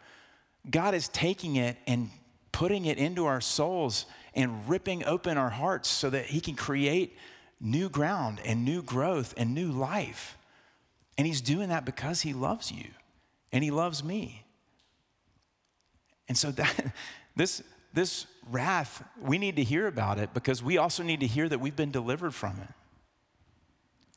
God 0.69 0.93
is 0.93 1.07
taking 1.09 1.55
it 1.57 1.77
and 1.87 2.09
putting 2.51 2.85
it 2.85 2.97
into 2.97 3.25
our 3.25 3.41
souls 3.41 4.05
and 4.33 4.67
ripping 4.69 5.03
open 5.05 5.37
our 5.37 5.49
hearts 5.49 5.89
so 5.89 6.09
that 6.09 6.25
He 6.25 6.39
can 6.39 6.55
create 6.55 7.17
new 7.59 7.89
ground 7.89 8.39
and 8.45 8.63
new 8.63 8.81
growth 8.81 9.33
and 9.37 9.53
new 9.53 9.71
life. 9.71 10.37
And 11.17 11.25
he's 11.25 11.41
doing 11.41 11.69
that 11.69 11.85
because 11.85 12.21
he 12.21 12.33
loves 12.33 12.71
you 12.71 12.85
and 13.51 13.63
he 13.63 13.71
loves 13.71 14.03
me. 14.03 14.43
And 16.27 16.37
so 16.37 16.51
that 16.51 16.93
this 17.35 17.63
this 17.93 18.27
wrath, 18.51 19.03
we 19.21 19.37
need 19.37 19.55
to 19.55 19.63
hear 19.63 19.87
about 19.87 20.19
it 20.19 20.33
because 20.33 20.61
we 20.61 20.77
also 20.77 21.01
need 21.01 21.21
to 21.21 21.27
hear 21.27 21.47
that 21.47 21.59
we've 21.59 21.77
been 21.77 21.91
delivered 21.91 22.33
from 22.33 22.59
it. 22.61 22.67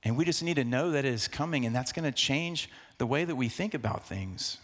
And 0.05 0.17
we 0.17 0.25
just 0.25 0.43
need 0.43 0.55
to 0.55 0.65
know 0.65 0.91
that 0.93 1.05
it 1.05 1.13
is 1.13 1.29
coming, 1.29 1.67
and 1.67 1.75
that's 1.75 1.93
going 1.93 2.05
to 2.05 2.13
change 2.13 2.71
the 2.99 3.07
way 3.07 3.25
that 3.25 3.35
we 3.35 3.49
think 3.49 3.75
about 3.75 4.07
things. 4.07 4.59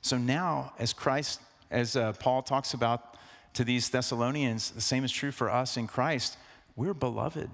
So 0.00 0.18
now, 0.18 0.72
as 0.78 0.92
Christ, 0.92 1.40
as 1.70 1.94
uh, 1.94 2.12
Paul 2.14 2.42
talks 2.42 2.74
about 2.74 3.16
to 3.54 3.64
these 3.64 3.90
Thessalonians, 3.90 4.70
the 4.70 4.80
same 4.80 5.04
is 5.04 5.12
true 5.12 5.30
for 5.30 5.50
us 5.50 5.76
in 5.76 5.86
Christ. 5.86 6.38
We're 6.74 6.94
beloved. 6.94 7.50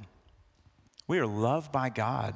We 1.07 1.19
are 1.19 1.27
loved 1.27 1.73
by 1.73 1.89
God. 1.89 2.35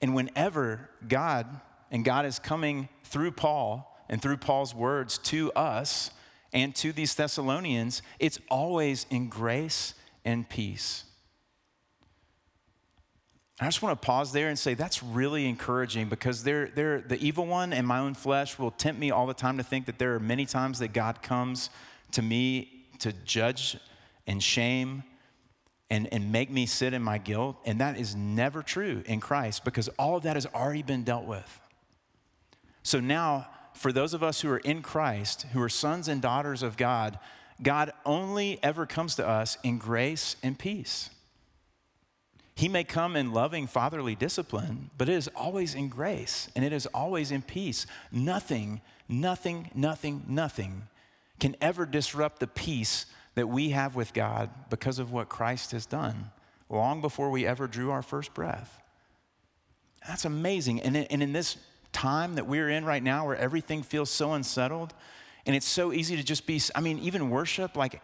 And 0.00 0.14
whenever 0.14 0.88
God, 1.06 1.46
and 1.90 2.04
God 2.04 2.24
is 2.24 2.38
coming 2.38 2.88
through 3.04 3.32
Paul 3.32 4.04
and 4.08 4.20
through 4.20 4.38
Paul's 4.38 4.74
words 4.74 5.18
to 5.18 5.52
us 5.52 6.10
and 6.52 6.74
to 6.76 6.92
these 6.92 7.14
Thessalonians, 7.14 8.02
it's 8.18 8.40
always 8.50 9.06
in 9.10 9.28
grace 9.28 9.94
and 10.24 10.48
peace. 10.48 11.04
I 13.60 13.66
just 13.66 13.80
want 13.80 14.00
to 14.00 14.04
pause 14.04 14.32
there 14.32 14.48
and 14.48 14.58
say 14.58 14.74
that's 14.74 15.02
really 15.02 15.46
encouraging 15.46 16.08
because 16.08 16.42
they're, 16.42 16.66
they're, 16.74 17.00
the 17.00 17.16
evil 17.24 17.46
one 17.46 17.72
and 17.72 17.86
my 17.86 18.00
own 18.00 18.14
flesh 18.14 18.58
will 18.58 18.72
tempt 18.72 19.00
me 19.00 19.12
all 19.12 19.26
the 19.26 19.34
time 19.34 19.58
to 19.58 19.62
think 19.62 19.86
that 19.86 19.98
there 19.98 20.14
are 20.14 20.20
many 20.20 20.46
times 20.46 20.80
that 20.80 20.92
God 20.92 21.22
comes 21.22 21.70
to 22.12 22.22
me 22.22 22.86
to 22.98 23.12
judge 23.24 23.76
and 24.26 24.42
shame 24.42 25.04
and, 25.90 26.08
and 26.12 26.32
make 26.32 26.50
me 26.50 26.66
sit 26.66 26.92
in 26.92 27.02
my 27.02 27.18
guilt. 27.18 27.56
And 27.64 27.80
that 27.80 27.98
is 27.98 28.16
never 28.16 28.62
true 28.62 29.02
in 29.06 29.20
Christ 29.20 29.64
because 29.64 29.88
all 29.98 30.16
of 30.16 30.24
that 30.24 30.34
has 30.34 30.46
already 30.46 30.82
been 30.82 31.04
dealt 31.04 31.26
with. 31.26 31.60
So 32.82 32.98
now, 32.98 33.46
for 33.74 33.92
those 33.92 34.12
of 34.14 34.22
us 34.22 34.40
who 34.40 34.50
are 34.50 34.58
in 34.58 34.82
Christ, 34.82 35.46
who 35.52 35.62
are 35.62 35.68
sons 35.68 36.08
and 36.08 36.20
daughters 36.20 36.62
of 36.62 36.76
God, 36.76 37.18
God 37.60 37.92
only 38.04 38.58
ever 38.62 38.86
comes 38.86 39.16
to 39.16 39.26
us 39.26 39.58
in 39.62 39.78
grace 39.78 40.36
and 40.42 40.58
peace. 40.58 41.10
He 42.54 42.68
may 42.68 42.84
come 42.84 43.16
in 43.16 43.32
loving 43.32 43.66
fatherly 43.66 44.14
discipline, 44.14 44.90
but 44.98 45.08
it 45.08 45.14
is 45.14 45.28
always 45.34 45.74
in 45.74 45.88
grace 45.88 46.48
and 46.54 46.64
it 46.64 46.72
is 46.72 46.86
always 46.86 47.30
in 47.30 47.42
peace. 47.42 47.86
Nothing, 48.10 48.80
nothing, 49.08 49.70
nothing, 49.74 50.24
nothing 50.28 50.82
can 51.40 51.56
ever 51.60 51.86
disrupt 51.86 52.40
the 52.40 52.46
peace 52.46 53.06
that 53.34 53.48
we 53.48 53.70
have 53.70 53.96
with 53.96 54.12
God 54.12 54.50
because 54.70 54.98
of 54.98 55.12
what 55.12 55.28
Christ 55.28 55.72
has 55.72 55.86
done 55.86 56.30
long 56.68 57.00
before 57.00 57.30
we 57.30 57.46
ever 57.46 57.66
drew 57.66 57.90
our 57.90 58.02
first 58.02 58.34
breath. 58.34 58.80
That's 60.06 60.24
amazing. 60.24 60.80
And 60.80 60.96
in, 60.96 61.32
this 61.32 61.56
time 61.92 62.34
that 62.34 62.46
we're 62.46 62.68
in 62.68 62.84
right 62.84 63.02
now 63.02 63.26
where 63.26 63.36
everything 63.36 63.82
feels 63.82 64.10
so 64.10 64.32
unsettled 64.32 64.94
and 65.46 65.56
it's 65.56 65.66
so 65.66 65.92
easy 65.92 66.16
to 66.16 66.22
just 66.22 66.46
be, 66.46 66.60
I 66.74 66.80
mean, 66.80 66.98
even 67.00 67.30
worship, 67.30 67.76
like 67.76 68.00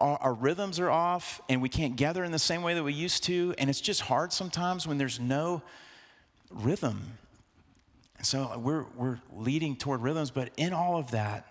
our, 0.00 0.16
our, 0.18 0.34
rhythms 0.34 0.80
are 0.80 0.90
off 0.90 1.40
and 1.48 1.62
we 1.62 1.68
can't 1.68 1.96
gather 1.96 2.24
in 2.24 2.32
the 2.32 2.38
same 2.38 2.62
way 2.62 2.74
that 2.74 2.82
we 2.82 2.92
used 2.92 3.24
to. 3.24 3.54
And 3.58 3.70
it's 3.70 3.80
just 3.80 4.02
hard 4.02 4.32
sometimes 4.32 4.86
when 4.86 4.98
there's 4.98 5.20
no 5.20 5.62
rhythm. 6.50 7.18
So 8.22 8.58
we're, 8.58 8.86
we're 8.96 9.20
leading 9.32 9.76
toward 9.76 10.00
rhythms, 10.00 10.30
but 10.30 10.50
in 10.56 10.72
all 10.72 10.96
of 10.96 11.12
that, 11.12 11.46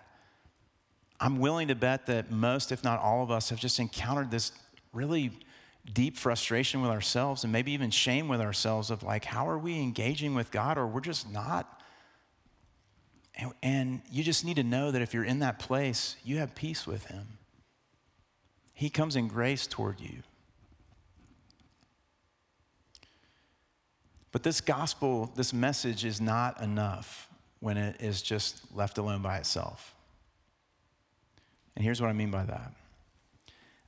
I'm 1.20 1.38
willing 1.38 1.68
to 1.68 1.74
bet 1.74 2.06
that 2.06 2.30
most, 2.30 2.72
if 2.72 2.84
not 2.84 3.00
all 3.00 3.22
of 3.22 3.30
us, 3.30 3.50
have 3.50 3.58
just 3.58 3.78
encountered 3.78 4.30
this 4.30 4.52
really 4.92 5.30
deep 5.92 6.16
frustration 6.16 6.82
with 6.82 6.90
ourselves 6.90 7.44
and 7.44 7.52
maybe 7.52 7.72
even 7.72 7.90
shame 7.90 8.28
with 8.28 8.40
ourselves 8.40 8.90
of 8.90 9.02
like, 9.02 9.24
how 9.24 9.48
are 9.48 9.58
we 9.58 9.80
engaging 9.80 10.34
with 10.34 10.50
God 10.50 10.76
or 10.76 10.86
we're 10.86 11.00
just 11.00 11.30
not? 11.30 11.80
And, 13.36 13.52
and 13.62 14.02
you 14.10 14.22
just 14.22 14.44
need 14.44 14.56
to 14.56 14.62
know 14.62 14.90
that 14.90 15.02
if 15.02 15.12
you're 15.12 15.24
in 15.24 15.40
that 15.40 15.58
place, 15.58 16.16
you 16.24 16.38
have 16.38 16.54
peace 16.54 16.86
with 16.86 17.06
Him. 17.06 17.38
He 18.72 18.90
comes 18.90 19.16
in 19.16 19.28
grace 19.28 19.66
toward 19.66 20.00
you. 20.00 20.22
But 24.32 24.42
this 24.42 24.60
gospel, 24.60 25.32
this 25.36 25.52
message 25.52 26.04
is 26.04 26.20
not 26.20 26.60
enough 26.60 27.28
when 27.60 27.76
it 27.76 28.00
is 28.00 28.20
just 28.20 28.62
left 28.74 28.98
alone 28.98 29.22
by 29.22 29.38
itself. 29.38 29.94
And 31.76 31.84
here's 31.84 32.00
what 32.00 32.10
I 32.10 32.12
mean 32.12 32.30
by 32.30 32.44
that 32.44 32.72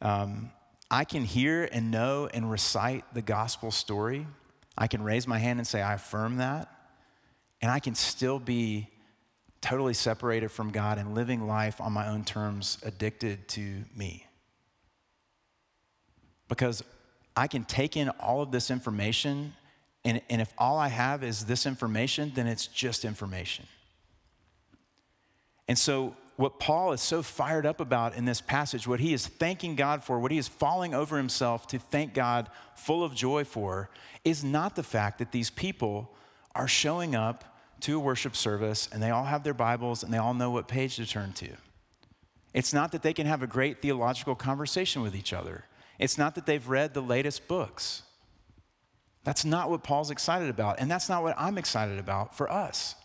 um, 0.01 0.51
I 0.91 1.05
can 1.05 1.25
hear 1.25 1.69
and 1.73 1.91
know 1.91 2.29
and 2.33 2.51
recite 2.51 3.05
the 3.13 3.23
gospel 3.23 3.71
story. 3.71 4.27
I 4.79 4.87
can 4.87 5.03
raise 5.03 5.27
my 5.27 5.39
hand 5.39 5.59
and 5.59 5.67
say, 5.67 5.83
I 5.83 5.95
affirm 5.95 6.37
that. 6.37 6.69
And 7.61 7.71
I 7.71 7.81
can 7.81 7.95
still 7.95 8.39
be 8.39 8.89
totally 9.67 9.95
separated 9.95 10.49
from 10.49 10.71
God 10.71 10.97
and 10.97 11.13
living 11.13 11.49
life 11.49 11.81
on 11.81 11.93
my 11.93 12.07
own 12.07 12.25
terms, 12.25 12.79
addicted 12.85 13.49
to 13.49 13.83
me. 13.97 14.25
Because 16.49 16.85
I 17.37 17.49
can 17.49 17.65
take 17.65 17.97
in 17.97 18.09
all 18.11 18.43
of 18.43 18.53
this 18.53 18.71
information, 18.71 19.55
and, 20.05 20.23
and 20.31 20.41
if 20.41 20.53
all 20.57 20.79
I 20.79 20.87
have 20.87 21.25
is 21.25 21.47
this 21.47 21.67
information, 21.67 22.31
then 22.37 22.47
it's 22.47 22.69
just 22.69 23.05
information. 23.05 23.67
And 25.67 25.77
so 25.77 26.15
what 26.37 26.61
Paul 26.61 26.93
is 26.93 27.01
so 27.01 27.21
fired 27.21 27.67
up 27.67 27.81
about 27.81 28.15
in 28.15 28.25
this 28.25 28.41
passage, 28.41 28.87
what 28.87 29.01
he 29.01 29.13
is 29.13 29.27
thanking 29.27 29.75
God 29.75 30.05
for, 30.05 30.21
what 30.21 30.31
he 30.31 30.39
is 30.39 30.47
falling 30.47 30.95
over 30.95 31.17
himself 31.17 31.67
to 31.69 31.81
thank 31.81 32.15
God 32.15 32.51
full 32.77 33.03
of 33.03 33.17
joy 33.17 33.43
for, 33.43 33.91
is 34.25 34.45
not 34.45 34.77
the 34.77 34.85
fact 34.85 35.19
that 35.19 35.33
these 35.33 35.51
people 35.51 36.15
are 36.55 36.69
showing 36.69 37.17
up 37.17 37.56
to 37.87 37.97
a 37.97 38.01
worship 38.01 38.35
service 38.35 38.89
and 38.91 39.01
they 39.01 39.11
all 39.11 39.23
have 39.23 39.45
their 39.45 39.55
Bibles 39.55 40.03
and 40.03 40.13
they 40.13 40.19
all 40.19 40.35
know 40.35 40.51
what 40.51 40.67
page 40.67 40.97
to 40.97 41.07
turn 41.07 41.33
to. 41.35 41.49
It's 42.53 42.73
not 42.73 42.91
that 42.91 43.03
they 43.03 43.13
can 43.13 43.29
have 43.29 43.45
a 43.45 43.47
great 43.47 43.81
theological 43.81 44.35
conversation 44.35 45.03
with 45.03 45.15
each 45.15 45.33
other. 45.33 45.67
It's 46.01 46.19
not 46.19 46.35
that 46.35 46.47
they've 46.47 46.69
read 46.69 46.95
the 46.95 47.01
latest 47.01 47.47
books. 47.47 48.03
That's 49.23 49.45
not 49.45 49.71
what 49.71 49.85
Paul's 49.85 50.11
excited 50.11 50.49
about, 50.49 50.81
and 50.81 50.91
that's 50.91 51.09
not 51.09 51.23
what 51.23 51.37
I'm 51.39 51.59
excited 51.59 52.01
about 52.01 52.37
for 52.37 52.51
us. 52.51 52.97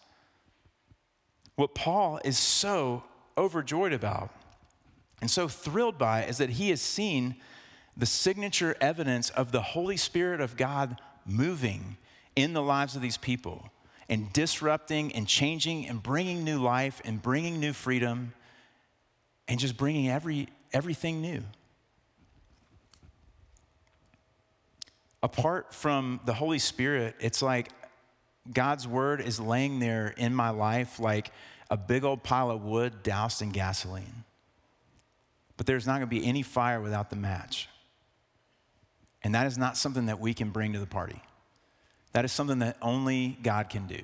What 1.55 1.75
Paul 1.75 2.19
is 2.25 2.39
so 2.39 3.03
overjoyed 3.37 3.93
about 3.93 4.31
and 5.21 5.29
so 5.29 5.47
thrilled 5.47 5.99
by 5.99 6.23
is 6.23 6.39
that 6.39 6.51
he 6.51 6.69
has 6.69 6.81
seen 6.81 7.35
the 7.95 8.07
signature 8.07 8.75
evidence 8.81 9.29
of 9.29 9.51
the 9.51 9.61
Holy 9.61 9.97
Spirit 9.97 10.41
of 10.41 10.57
God 10.57 10.99
moving 11.23 11.97
in 12.35 12.53
the 12.53 12.63
lives 12.63 12.95
of 12.95 13.03
these 13.03 13.17
people 13.17 13.70
and 14.11 14.31
disrupting 14.33 15.13
and 15.13 15.25
changing 15.25 15.87
and 15.87 16.03
bringing 16.03 16.43
new 16.43 16.61
life 16.61 17.01
and 17.05 17.21
bringing 17.21 17.61
new 17.61 17.71
freedom 17.71 18.33
and 19.47 19.57
just 19.57 19.77
bringing 19.77 20.09
every, 20.09 20.49
everything 20.73 21.21
new. 21.21 21.41
Apart 25.23 25.73
from 25.73 26.19
the 26.25 26.33
Holy 26.33 26.59
Spirit, 26.59 27.15
it's 27.21 27.41
like 27.41 27.69
God's 28.51 28.85
word 28.85 29.21
is 29.21 29.39
laying 29.39 29.79
there 29.79 30.13
in 30.17 30.35
my 30.35 30.49
life 30.49 30.99
like 30.99 31.31
a 31.69 31.77
big 31.77 32.03
old 32.03 32.21
pile 32.21 32.51
of 32.51 32.65
wood 32.65 33.03
doused 33.03 33.41
in 33.41 33.51
gasoline. 33.51 34.25
But 35.55 35.67
there's 35.67 35.87
not 35.87 35.99
going 35.99 36.01
to 36.01 36.07
be 36.07 36.25
any 36.25 36.41
fire 36.41 36.81
without 36.81 37.09
the 37.11 37.15
match. 37.15 37.69
And 39.23 39.35
that 39.35 39.47
is 39.47 39.57
not 39.57 39.77
something 39.77 40.07
that 40.07 40.19
we 40.19 40.33
can 40.33 40.49
bring 40.49 40.73
to 40.73 40.79
the 40.79 40.87
party. 40.87 41.21
That 42.13 42.25
is 42.25 42.31
something 42.31 42.59
that 42.59 42.77
only 42.81 43.37
God 43.41 43.69
can 43.69 43.87
do. 43.87 44.01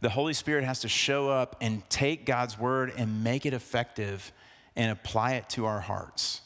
The 0.00 0.10
Holy 0.10 0.32
Spirit 0.32 0.64
has 0.64 0.80
to 0.80 0.88
show 0.88 1.28
up 1.28 1.56
and 1.60 1.88
take 1.90 2.24
God's 2.24 2.58
word 2.58 2.92
and 2.96 3.22
make 3.22 3.44
it 3.44 3.52
effective 3.52 4.32
and 4.76 4.90
apply 4.90 5.32
it 5.32 5.48
to 5.50 5.66
our 5.66 5.80
hearts. 5.80 6.40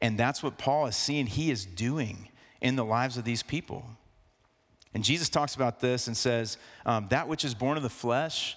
And 0.00 0.18
that's 0.18 0.42
what 0.42 0.58
Paul 0.58 0.86
is 0.86 0.96
seeing 0.96 1.26
he 1.26 1.50
is 1.50 1.64
doing 1.64 2.28
in 2.60 2.76
the 2.76 2.84
lives 2.84 3.16
of 3.16 3.24
these 3.24 3.42
people. 3.42 3.86
And 4.94 5.04
Jesus 5.04 5.28
talks 5.28 5.54
about 5.54 5.80
this 5.80 6.06
and 6.06 6.16
says, 6.16 6.58
um, 6.84 7.06
That 7.10 7.28
which 7.28 7.44
is 7.44 7.54
born 7.54 7.76
of 7.76 7.82
the 7.82 7.90
flesh 7.90 8.56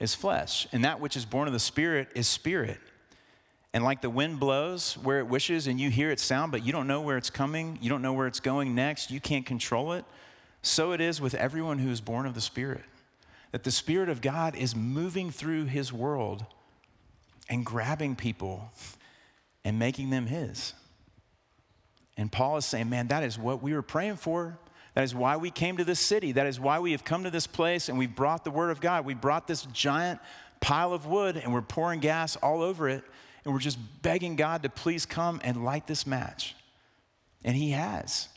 is 0.00 0.14
flesh, 0.14 0.66
and 0.72 0.84
that 0.84 1.00
which 1.00 1.16
is 1.16 1.24
born 1.24 1.46
of 1.46 1.52
the 1.52 1.60
Spirit 1.60 2.08
is 2.14 2.26
spirit. 2.26 2.80
And 3.72 3.84
like 3.84 4.02
the 4.02 4.10
wind 4.10 4.38
blows 4.38 4.94
where 4.98 5.18
it 5.18 5.26
wishes, 5.26 5.66
and 5.66 5.80
you 5.80 5.90
hear 5.90 6.10
its 6.10 6.22
sound, 6.22 6.52
but 6.52 6.64
you 6.64 6.72
don't 6.72 6.86
know 6.86 7.00
where 7.00 7.16
it's 7.16 7.30
coming, 7.30 7.78
you 7.80 7.88
don't 7.88 8.02
know 8.02 8.12
where 8.12 8.26
it's 8.26 8.40
going 8.40 8.74
next, 8.74 9.10
you 9.10 9.20
can't 9.20 9.46
control 9.46 9.92
it, 9.92 10.04
so 10.62 10.92
it 10.92 11.00
is 11.00 11.20
with 11.20 11.34
everyone 11.34 11.78
who 11.78 11.90
is 11.90 12.00
born 12.00 12.24
of 12.24 12.34
the 12.34 12.40
Spirit. 12.40 12.84
That 13.50 13.64
the 13.64 13.70
Spirit 13.70 14.08
of 14.08 14.20
God 14.20 14.56
is 14.56 14.74
moving 14.74 15.30
through 15.30 15.66
his 15.66 15.92
world 15.92 16.46
and 17.48 17.66
grabbing 17.66 18.16
people 18.16 18.70
and 19.64 19.78
making 19.78 20.10
them 20.10 20.26
his. 20.26 20.72
And 22.16 22.30
Paul 22.30 22.56
is 22.56 22.64
saying, 22.64 22.88
man, 22.88 23.08
that 23.08 23.22
is 23.22 23.38
what 23.38 23.62
we 23.62 23.74
were 23.74 23.82
praying 23.82 24.16
for. 24.16 24.58
That 24.94 25.04
is 25.04 25.14
why 25.14 25.36
we 25.36 25.50
came 25.50 25.78
to 25.78 25.84
this 25.84 26.00
city. 26.00 26.32
That 26.32 26.46
is 26.46 26.60
why 26.60 26.78
we 26.78 26.92
have 26.92 27.04
come 27.04 27.24
to 27.24 27.30
this 27.30 27.46
place 27.46 27.88
and 27.88 27.98
we've 27.98 28.14
brought 28.14 28.44
the 28.44 28.50
Word 28.50 28.70
of 28.70 28.80
God. 28.80 29.04
We 29.04 29.14
brought 29.14 29.46
this 29.46 29.62
giant 29.72 30.20
pile 30.60 30.92
of 30.92 31.06
wood 31.06 31.36
and 31.36 31.52
we're 31.52 31.62
pouring 31.62 32.00
gas 32.00 32.36
all 32.36 32.62
over 32.62 32.88
it 32.88 33.02
and 33.44 33.52
we're 33.52 33.60
just 33.60 33.78
begging 34.02 34.36
God 34.36 34.62
to 34.62 34.68
please 34.68 35.06
come 35.06 35.40
and 35.42 35.64
light 35.64 35.86
this 35.86 36.06
match. 36.06 36.54
And 37.44 37.56
He 37.56 37.70
has. 37.70 38.28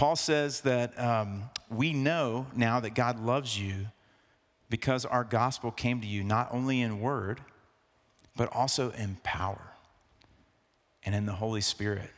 Paul 0.00 0.16
says 0.16 0.62
that 0.62 0.98
um, 0.98 1.42
we 1.68 1.92
know 1.92 2.46
now 2.56 2.80
that 2.80 2.94
God 2.94 3.20
loves 3.20 3.60
you 3.60 3.88
because 4.70 5.04
our 5.04 5.24
gospel 5.24 5.70
came 5.70 6.00
to 6.00 6.06
you 6.06 6.24
not 6.24 6.48
only 6.52 6.80
in 6.80 7.00
word, 7.00 7.42
but 8.34 8.50
also 8.50 8.92
in 8.92 9.18
power 9.22 9.74
and 11.04 11.14
in 11.14 11.26
the 11.26 11.34
Holy 11.34 11.60
Spirit 11.60 12.08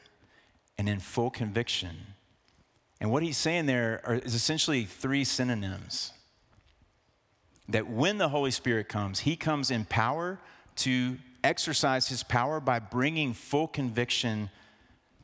and 0.79 0.89
in 0.89 1.01
full 1.01 1.29
conviction. 1.29 1.97
And 3.01 3.11
what 3.11 3.25
he's 3.25 3.37
saying 3.37 3.67
there 3.67 4.01
are, 4.05 4.15
is 4.15 4.37
essentially 4.37 4.85
three 4.85 5.25
synonyms. 5.25 6.13
That 7.69 7.91
when 7.91 8.17
the 8.17 8.29
Holy 8.29 8.53
Spirit 8.53 8.89
comes, 8.89 9.19
he 9.19 9.35
comes 9.35 9.73
in 9.73 9.87
power 9.87 10.39
to 10.77 11.19
exercise 11.43 12.07
his 12.07 12.23
power 12.23 12.61
by 12.61 12.79
bringing 12.79 13.33
full 13.33 13.67
conviction 13.67 14.51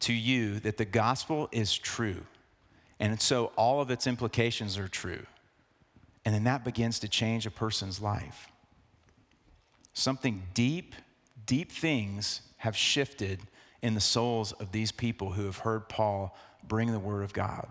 to 0.01 0.13
you 0.13 0.59
that 0.59 0.77
the 0.77 0.85
gospel 0.85 1.49
is 1.53 1.73
true. 1.73 2.25
And 3.01 3.21
so 3.21 3.53
all 3.57 3.81
of 3.81 3.91
its 3.91 4.07
implications 4.07 4.77
are 4.79 4.89
true. 4.89 5.25
And 6.25 6.35
then 6.35 6.45
that 6.45 6.65
begins 6.65 6.99
to 7.01 7.09
change 7.09 7.47
a 7.47 7.51
person's 7.51 8.01
life. 8.01 8.49
Something 9.93 10.43
deep, 10.55 10.95
deep 11.47 11.73
things 11.73 12.43
have 12.59 12.77
shifted 12.77 13.41
in 13.83 13.95
the 13.95 14.01
souls 14.01 14.53
of 14.53 14.73
these 14.73 14.93
people 14.93 15.33
who 15.33 15.45
have 15.45 15.59
heard 15.59 15.89
Paul 15.89 16.37
bring 16.67 16.93
the 16.93 16.99
word 16.99 17.23
of 17.23 17.33
God. 17.33 17.71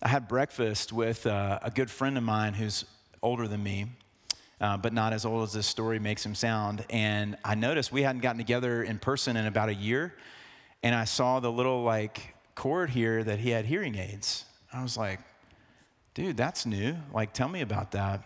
I 0.00 0.08
had 0.08 0.28
breakfast 0.28 0.92
with 0.92 1.26
uh, 1.26 1.58
a 1.62 1.70
good 1.70 1.90
friend 1.90 2.16
of 2.16 2.24
mine 2.24 2.54
who's 2.54 2.84
older 3.22 3.48
than 3.48 3.62
me, 3.62 3.86
uh, 4.60 4.76
but 4.76 4.92
not 4.92 5.12
as 5.12 5.24
old 5.24 5.42
as 5.42 5.52
this 5.52 5.66
story 5.66 5.98
makes 5.98 6.24
him 6.24 6.34
sound. 6.34 6.84
And 6.88 7.36
I 7.44 7.54
noticed 7.54 7.92
we 7.92 8.02
hadn't 8.02 8.22
gotten 8.22 8.38
together 8.38 8.82
in 8.82 8.98
person 8.98 9.36
in 9.36 9.46
about 9.46 9.68
a 9.68 9.74
year. 9.74 10.14
And 10.82 10.94
I 10.94 11.04
saw 11.04 11.40
the 11.40 11.50
little 11.50 11.82
like 11.82 12.34
cord 12.58 12.90
here 12.90 13.22
that 13.22 13.38
he 13.38 13.50
had 13.50 13.64
hearing 13.64 13.94
aids. 13.94 14.44
I 14.72 14.82
was 14.82 14.96
like, 14.96 15.20
dude, 16.14 16.36
that's 16.36 16.66
new. 16.66 16.96
Like, 17.14 17.32
tell 17.32 17.46
me 17.46 17.60
about 17.60 17.92
that. 17.92 18.20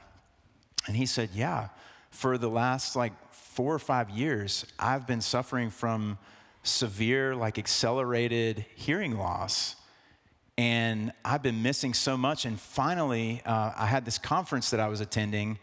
And 0.86 0.96
he 0.96 1.04
said, 1.04 1.28
yeah, 1.34 1.68
for 2.10 2.38
the 2.38 2.48
last 2.48 2.96
like 2.96 3.12
four 3.30 3.74
or 3.74 3.78
five 3.78 4.08
years, 4.08 4.64
I've 4.78 5.06
been 5.06 5.20
suffering 5.20 5.68
from 5.68 6.16
severe, 6.62 7.36
like 7.36 7.58
accelerated 7.58 8.64
hearing 8.74 9.18
loss. 9.18 9.76
And 10.56 11.12
I've 11.26 11.42
been 11.42 11.62
missing 11.62 11.92
so 11.92 12.16
much. 12.16 12.46
And 12.46 12.58
finally, 12.58 13.42
uh, 13.44 13.72
I 13.76 13.84
had 13.84 14.06
this 14.06 14.16
conference 14.16 14.70
that 14.70 14.80
I 14.80 14.88
was 14.88 15.02
attending, 15.02 15.58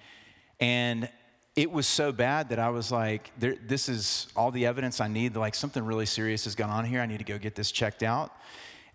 and 0.60 1.10
it 1.59 1.69
was 1.69 1.87
so 1.87 2.13
bad 2.13 2.47
that 2.49 2.59
I 2.59 2.69
was 2.69 2.89
like, 2.89 3.31
this 3.37 3.89
is 3.89 4.27
all 4.33 4.49
the 4.49 4.65
evidence 4.65 5.01
I 5.01 5.09
need. 5.09 5.35
Like, 5.35 5.53
something 5.53 5.83
really 5.83 6.05
serious 6.05 6.45
has 6.45 6.55
gone 6.55 6.69
on 6.69 6.85
here. 6.85 7.01
I 7.01 7.05
need 7.05 7.17
to 7.17 7.25
go 7.25 7.37
get 7.37 7.53
this 7.53 7.69
checked 7.69 8.01
out. 8.01 8.33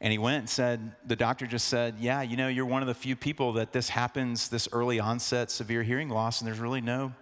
And 0.00 0.10
he 0.10 0.16
went 0.16 0.38
and 0.38 0.48
said, 0.48 0.92
the 1.04 1.14
doctor 1.14 1.46
just 1.46 1.68
said, 1.68 1.96
Yeah, 1.98 2.22
you 2.22 2.38
know, 2.38 2.48
you're 2.48 2.64
one 2.64 2.80
of 2.80 2.88
the 2.88 2.94
few 2.94 3.16
people 3.16 3.52
that 3.54 3.74
this 3.74 3.90
happens, 3.90 4.48
this 4.48 4.66
early 4.72 4.98
onset 4.98 5.50
severe 5.50 5.82
hearing 5.82 6.08
loss, 6.08 6.40
and 6.40 6.48
there's 6.48 6.58
really 6.58 6.80
no, 6.80 7.12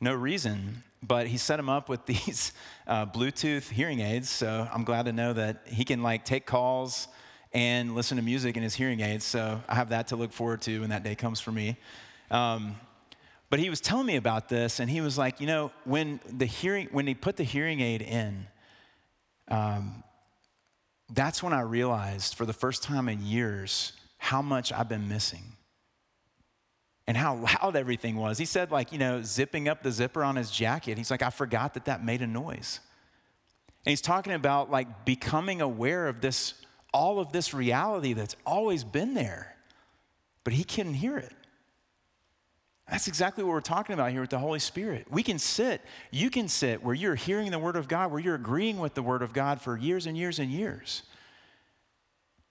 no 0.00 0.14
reason. 0.14 0.84
But 1.02 1.26
he 1.26 1.36
set 1.36 1.58
him 1.58 1.68
up 1.68 1.88
with 1.88 2.06
these 2.06 2.52
uh, 2.86 3.06
Bluetooth 3.06 3.68
hearing 3.68 3.98
aids. 3.98 4.30
So 4.30 4.68
I'm 4.72 4.84
glad 4.84 5.06
to 5.06 5.12
know 5.12 5.32
that 5.32 5.62
he 5.66 5.84
can 5.84 6.04
like 6.04 6.24
take 6.24 6.46
calls 6.46 7.08
and 7.52 7.96
listen 7.96 8.18
to 8.18 8.22
music 8.22 8.56
in 8.56 8.62
his 8.62 8.76
hearing 8.76 9.00
aids. 9.00 9.24
So 9.24 9.60
I 9.68 9.74
have 9.74 9.88
that 9.88 10.06
to 10.08 10.16
look 10.16 10.32
forward 10.32 10.62
to 10.62 10.80
when 10.82 10.90
that 10.90 11.02
day 11.02 11.16
comes 11.16 11.40
for 11.40 11.50
me. 11.50 11.76
Um, 12.30 12.76
but 13.48 13.58
he 13.58 13.70
was 13.70 13.80
telling 13.80 14.06
me 14.06 14.16
about 14.16 14.48
this, 14.48 14.80
and 14.80 14.90
he 14.90 15.00
was 15.00 15.16
like, 15.16 15.40
you 15.40 15.46
know, 15.46 15.70
when 15.84 16.20
the 16.28 16.46
hearing, 16.46 16.88
when 16.90 17.06
he 17.06 17.14
put 17.14 17.36
the 17.36 17.44
hearing 17.44 17.80
aid 17.80 18.02
in, 18.02 18.46
um, 19.48 20.02
that's 21.12 21.42
when 21.42 21.52
I 21.52 21.60
realized 21.60 22.34
for 22.34 22.44
the 22.44 22.52
first 22.52 22.82
time 22.82 23.08
in 23.08 23.24
years 23.24 23.92
how 24.18 24.42
much 24.42 24.72
I've 24.72 24.88
been 24.88 25.08
missing 25.08 25.44
and 27.06 27.16
how 27.16 27.36
loud 27.36 27.76
everything 27.76 28.16
was. 28.16 28.38
He 28.38 28.44
said, 28.44 28.72
like, 28.72 28.92
you 28.92 28.98
know, 28.98 29.22
zipping 29.22 29.68
up 29.68 29.82
the 29.82 29.92
zipper 29.92 30.24
on 30.24 30.36
his 30.36 30.50
jacket, 30.50 30.98
he's 30.98 31.10
like, 31.10 31.22
I 31.22 31.30
forgot 31.30 31.74
that 31.74 31.84
that 31.84 32.04
made 32.04 32.22
a 32.22 32.26
noise. 32.26 32.80
And 33.84 33.92
he's 33.92 34.00
talking 34.00 34.32
about 34.32 34.70
like 34.70 35.04
becoming 35.04 35.60
aware 35.60 36.08
of 36.08 36.20
this, 36.20 36.54
all 36.92 37.20
of 37.20 37.30
this 37.30 37.54
reality 37.54 38.12
that's 38.14 38.34
always 38.44 38.82
been 38.82 39.14
there, 39.14 39.54
but 40.42 40.52
he 40.52 40.64
couldn't 40.64 40.94
hear 40.94 41.16
it. 41.16 41.32
That's 42.88 43.08
exactly 43.08 43.42
what 43.42 43.50
we're 43.50 43.60
talking 43.60 43.94
about 43.94 44.12
here 44.12 44.20
with 44.20 44.30
the 44.30 44.38
Holy 44.38 44.60
Spirit. 44.60 45.06
We 45.10 45.24
can 45.24 45.38
sit, 45.38 45.80
you 46.12 46.30
can 46.30 46.46
sit 46.46 46.84
where 46.84 46.94
you're 46.94 47.16
hearing 47.16 47.50
the 47.50 47.58
Word 47.58 47.74
of 47.74 47.88
God, 47.88 48.12
where 48.12 48.20
you're 48.20 48.36
agreeing 48.36 48.78
with 48.78 48.94
the 48.94 49.02
Word 49.02 49.22
of 49.22 49.32
God 49.32 49.60
for 49.60 49.76
years 49.76 50.06
and 50.06 50.16
years 50.16 50.38
and 50.38 50.50
years. 50.50 51.02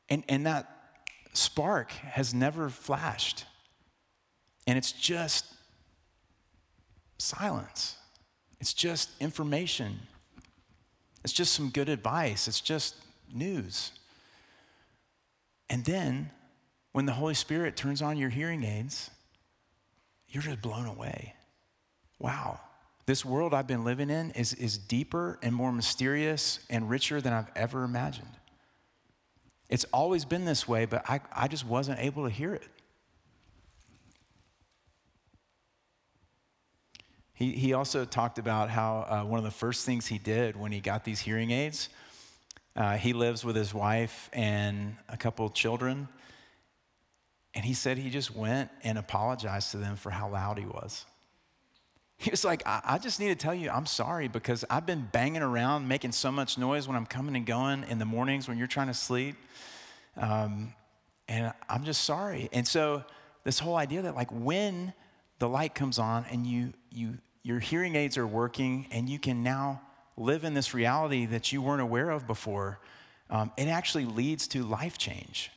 And, 0.10 0.24
and 0.28 0.46
that 0.46 0.70
spark 1.34 1.92
has 1.92 2.34
never 2.34 2.70
flashed. 2.70 3.46
And 4.68 4.78
it's 4.78 4.92
just 4.92 5.46
silence, 7.18 7.96
it's 8.60 8.74
just 8.74 9.12
information, 9.22 10.00
it's 11.24 11.34
just 11.34 11.54
some 11.54 11.70
good 11.70 11.88
advice, 11.88 12.48
it's 12.50 12.62
just 12.62 12.96
news. 13.34 13.92
And 15.70 15.86
then 15.86 16.32
when 16.92 17.06
the 17.06 17.14
Holy 17.14 17.34
Spirit 17.34 17.76
turns 17.78 18.02
on 18.02 18.18
your 18.18 18.30
hearing 18.30 18.64
aids, 18.64 19.12
you're 20.36 20.44
just 20.44 20.62
blown 20.62 20.86
away. 20.86 21.34
Wow, 22.20 22.60
this 23.06 23.24
world 23.24 23.54
I've 23.54 23.68
been 23.68 23.86
living 23.86 24.10
in 24.10 24.32
is, 24.32 24.54
is 24.54 24.78
deeper 24.78 25.40
and 25.42 25.56
more 25.56 25.72
mysterious 25.72 26.60
and 26.70 26.90
richer 26.90 27.22
than 27.22 27.32
I've 27.32 27.50
ever 27.56 27.86
imagined. 27.86 28.28
It's 29.70 29.86
always 29.94 30.26
been 30.26 30.44
this 30.44 30.68
way, 30.68 30.86
but 30.86 31.10
I, 31.10 31.22
I 31.34 31.48
just 31.48 31.66
wasn't 31.66 32.00
able 32.00 32.26
to 32.26 32.30
hear 32.30 32.54
it. 32.54 32.68
He, 37.34 37.54
he 37.54 37.72
also 37.72 38.04
talked 38.04 38.38
about 38.38 38.70
how 38.70 39.06
uh, 39.10 39.24
one 39.26 39.38
of 39.38 39.46
the 39.46 39.52
first 39.52 39.86
things 39.86 40.06
he 40.06 40.18
did 40.18 40.58
when 40.58 40.74
he 40.74 40.82
got 40.82 41.06
these 41.06 41.22
hearing 41.22 41.52
aids, 41.52 41.88
uh, 42.76 42.98
he 42.98 43.14
lives 43.14 43.46
with 43.46 43.56
his 43.56 43.74
wife 43.74 44.30
and 44.34 44.98
a 45.08 45.16
couple 45.16 45.50
children. 45.50 46.10
And 47.56 47.64
he 47.64 47.74
said 47.74 47.98
he 47.98 48.10
just 48.10 48.36
went 48.36 48.70
and 48.84 48.98
apologized 48.98 49.72
to 49.72 49.78
them 49.78 49.96
for 49.96 50.10
how 50.10 50.30
loud 50.30 50.60
he 50.60 50.66
was. 50.66 51.06
He 52.18 52.30
was 52.30 52.46
like, 52.46 52.64
I, 52.66 52.82
I, 52.84 52.98
just 52.98 53.20
need 53.20 53.30
to 53.30 53.36
tell 53.36 53.54
you, 53.54 53.70
I'm 53.70 53.86
sorry 53.86 54.28
because 54.28 54.64
I've 54.70 54.86
been 54.86 55.08
banging 55.12 55.42
around, 55.42 55.88
making 55.88 56.14
so 56.14 56.32
much 56.32 56.58
noise 56.58 56.88
when 56.88 56.96
I'm 56.96 57.06
coming 57.06 57.36
and 57.36 57.46
going 57.46 57.84
in 57.90 58.00
the 58.00 58.06
mornings 58.06 58.48
when 58.48 58.58
you're 58.58 58.68
trying 58.68 58.88
to 58.88 58.94
sleep. 58.94 59.36
Um, 60.16 60.74
and 61.28 61.54
I'm 61.68 61.84
just 61.84 62.04
sorry. 62.04 62.50
And 62.54 62.68
so, 62.68 63.04
this 63.44 63.60
whole 63.60 63.76
idea 63.76 64.02
that, 64.04 64.16
like, 64.16 64.32
when 64.32 64.94
the 65.40 65.48
light 65.48 65.76
comes 65.76 66.00
on 66.00 66.26
and 66.32 66.48
you, 66.48 66.74
you, 66.90 67.18
your 67.44 67.60
hearing 67.60 67.96
aids 67.96 68.18
are 68.18 68.26
working 68.26 68.88
and 68.92 69.10
you 69.10 69.20
can 69.20 69.44
now 69.44 69.82
live 70.18 70.46
in 70.46 70.54
this 70.54 70.74
reality 70.74 71.26
that 71.28 71.52
you 71.52 71.62
weren't 71.62 71.82
aware 71.82 72.10
of 72.10 72.26
before, 72.26 72.80
um, 73.30 73.52
it 73.58 73.68
actually 73.68 74.06
leads 74.06 74.48
to 74.48 74.64
life 74.64 74.98
change 74.98 75.52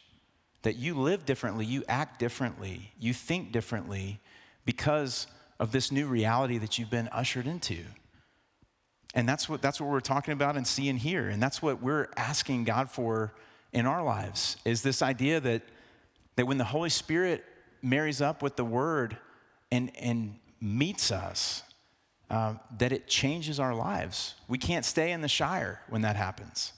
that 0.62 0.76
you 0.76 0.94
live 0.94 1.24
differently, 1.24 1.64
you 1.64 1.84
act 1.88 2.18
differently, 2.18 2.92
you 2.98 3.12
think 3.12 3.52
differently 3.52 4.20
because 4.64 5.26
of 5.60 5.72
this 5.72 5.90
new 5.90 6.06
reality 6.06 6.58
that 6.58 6.78
you've 6.78 6.90
been 6.90 7.08
ushered 7.08 7.46
into. 7.46 7.78
And 9.14 9.28
that's 9.28 9.48
what, 9.48 9.62
that's 9.62 9.80
what 9.80 9.90
we're 9.90 10.00
talking 10.00 10.32
about 10.32 10.56
and 10.56 10.66
seeing 10.66 10.96
here. 10.96 11.28
And 11.28 11.42
that's 11.42 11.62
what 11.62 11.82
we're 11.82 12.08
asking 12.16 12.64
God 12.64 12.90
for 12.90 13.32
in 13.72 13.86
our 13.86 14.02
lives 14.02 14.56
is 14.64 14.82
this 14.82 15.02
idea 15.02 15.40
that, 15.40 15.62
that 16.36 16.46
when 16.46 16.58
the 16.58 16.64
Holy 16.64 16.90
Spirit 16.90 17.44
marries 17.82 18.20
up 18.20 18.42
with 18.42 18.56
the 18.56 18.64
Word 18.64 19.16
and, 19.70 19.90
and 19.98 20.36
meets 20.60 21.10
us, 21.10 21.62
uh, 22.30 22.54
that 22.76 22.92
it 22.92 23.06
changes 23.06 23.58
our 23.58 23.74
lives. 23.74 24.34
We 24.48 24.58
can't 24.58 24.84
stay 24.84 25.12
in 25.12 25.22
the 25.22 25.28
Shire 25.28 25.80
when 25.88 26.02
that 26.02 26.16
happens. 26.16 26.72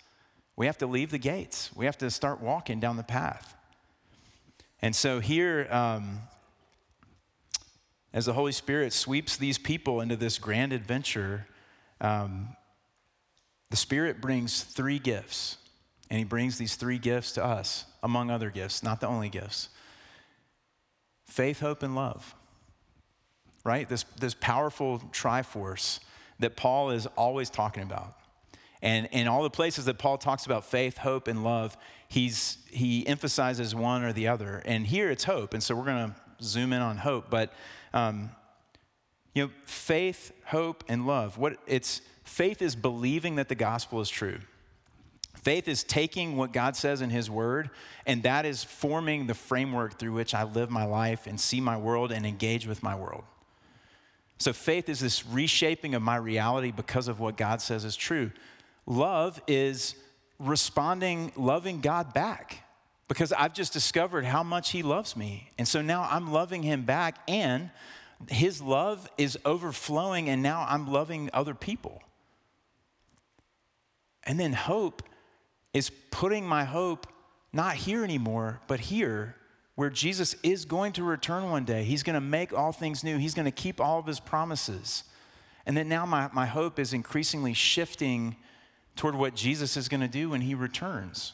We 0.56 0.66
have 0.66 0.78
to 0.78 0.86
leave 0.86 1.10
the 1.10 1.18
gates, 1.18 1.70
we 1.74 1.86
have 1.86 1.98
to 1.98 2.10
start 2.10 2.40
walking 2.40 2.80
down 2.80 2.96
the 2.96 3.02
path. 3.02 3.56
And 4.82 4.96
so 4.96 5.20
here, 5.20 5.68
um, 5.70 6.20
as 8.12 8.26
the 8.26 8.32
Holy 8.32 8.52
Spirit 8.52 8.92
sweeps 8.92 9.36
these 9.36 9.58
people 9.58 10.00
into 10.00 10.16
this 10.16 10.38
grand 10.38 10.72
adventure, 10.72 11.46
um, 12.00 12.56
the 13.70 13.76
Spirit 13.76 14.20
brings 14.20 14.62
three 14.62 14.98
gifts. 14.98 15.58
And 16.08 16.18
He 16.18 16.24
brings 16.24 16.58
these 16.58 16.74
three 16.74 16.98
gifts 16.98 17.32
to 17.32 17.44
us, 17.44 17.84
among 18.02 18.30
other 18.30 18.50
gifts, 18.50 18.82
not 18.82 19.00
the 19.00 19.06
only 19.06 19.28
gifts 19.28 19.68
faith, 21.26 21.60
hope, 21.60 21.84
and 21.84 21.94
love. 21.94 22.34
Right? 23.62 23.88
This, 23.88 24.04
this 24.18 24.34
powerful 24.34 24.98
triforce 25.12 26.00
that 26.40 26.56
Paul 26.56 26.90
is 26.90 27.06
always 27.06 27.50
talking 27.50 27.84
about. 27.84 28.16
And 28.82 29.08
in 29.12 29.28
all 29.28 29.42
the 29.42 29.50
places 29.50 29.84
that 29.86 29.98
Paul 29.98 30.18
talks 30.18 30.46
about 30.46 30.64
faith, 30.64 30.98
hope, 30.98 31.28
and 31.28 31.44
love, 31.44 31.76
he's, 32.08 32.58
he 32.70 33.06
emphasizes 33.06 33.74
one 33.74 34.02
or 34.02 34.12
the 34.12 34.28
other. 34.28 34.62
And 34.64 34.86
here 34.86 35.10
it's 35.10 35.24
hope. 35.24 35.52
And 35.54 35.62
so 35.62 35.74
we're 35.74 35.84
going 35.84 36.10
to 36.10 36.16
zoom 36.42 36.72
in 36.72 36.80
on 36.80 36.96
hope. 36.96 37.28
But, 37.28 37.52
um, 37.92 38.30
you 39.34 39.44
know, 39.44 39.50
faith, 39.64 40.32
hope, 40.46 40.84
and 40.88 41.06
love. 41.06 41.36
What 41.38 41.58
it's 41.66 42.00
faith 42.24 42.62
is 42.62 42.74
believing 42.74 43.36
that 43.36 43.48
the 43.48 43.54
gospel 43.54 44.00
is 44.00 44.08
true. 44.08 44.38
Faith 45.34 45.68
is 45.68 45.84
taking 45.84 46.36
what 46.36 46.52
God 46.52 46.76
says 46.76 47.00
in 47.00 47.08
His 47.08 47.30
Word, 47.30 47.70
and 48.04 48.22
that 48.24 48.44
is 48.44 48.62
forming 48.62 49.26
the 49.26 49.34
framework 49.34 49.98
through 49.98 50.12
which 50.12 50.34
I 50.34 50.42
live 50.42 50.70
my 50.70 50.84
life 50.84 51.26
and 51.26 51.40
see 51.40 51.60
my 51.60 51.78
world 51.78 52.12
and 52.12 52.26
engage 52.26 52.66
with 52.66 52.82
my 52.82 52.94
world. 52.94 53.24
So, 54.38 54.52
faith 54.52 54.88
is 54.88 55.00
this 55.00 55.26
reshaping 55.26 55.94
of 55.94 56.02
my 56.02 56.16
reality 56.16 56.72
because 56.72 57.08
of 57.08 57.20
what 57.20 57.36
God 57.36 57.62
says 57.62 57.84
is 57.84 57.96
true. 57.96 58.32
Love 58.90 59.40
is 59.46 59.94
responding, 60.40 61.30
loving 61.36 61.80
God 61.80 62.12
back 62.12 62.64
because 63.06 63.32
I've 63.32 63.54
just 63.54 63.72
discovered 63.72 64.24
how 64.24 64.42
much 64.42 64.72
He 64.72 64.82
loves 64.82 65.16
me. 65.16 65.48
And 65.58 65.68
so 65.68 65.80
now 65.80 66.08
I'm 66.10 66.32
loving 66.32 66.64
Him 66.64 66.82
back, 66.82 67.18
and 67.28 67.70
His 68.28 68.60
love 68.60 69.08
is 69.16 69.38
overflowing, 69.44 70.28
and 70.28 70.42
now 70.42 70.66
I'm 70.68 70.90
loving 70.90 71.30
other 71.32 71.54
people. 71.54 72.02
And 74.24 74.40
then 74.40 74.54
hope 74.54 75.04
is 75.72 75.92
putting 76.10 76.44
my 76.44 76.64
hope 76.64 77.06
not 77.52 77.76
here 77.76 78.02
anymore, 78.02 78.60
but 78.66 78.80
here 78.80 79.36
where 79.76 79.90
Jesus 79.90 80.34
is 80.42 80.64
going 80.64 80.94
to 80.94 81.04
return 81.04 81.48
one 81.48 81.64
day. 81.64 81.84
He's 81.84 82.02
going 82.02 82.14
to 82.14 82.20
make 82.20 82.52
all 82.52 82.72
things 82.72 83.04
new, 83.04 83.18
He's 83.18 83.34
going 83.34 83.44
to 83.44 83.52
keep 83.52 83.80
all 83.80 84.00
of 84.00 84.06
His 84.06 84.18
promises. 84.18 85.04
And 85.64 85.76
then 85.76 85.88
now 85.88 86.06
my, 86.06 86.28
my 86.32 86.46
hope 86.46 86.80
is 86.80 86.92
increasingly 86.92 87.54
shifting 87.54 88.34
toward 88.96 89.14
what 89.14 89.34
Jesus 89.34 89.76
is 89.76 89.88
going 89.88 90.00
to 90.00 90.08
do 90.08 90.30
when 90.30 90.40
he 90.40 90.54
returns. 90.54 91.32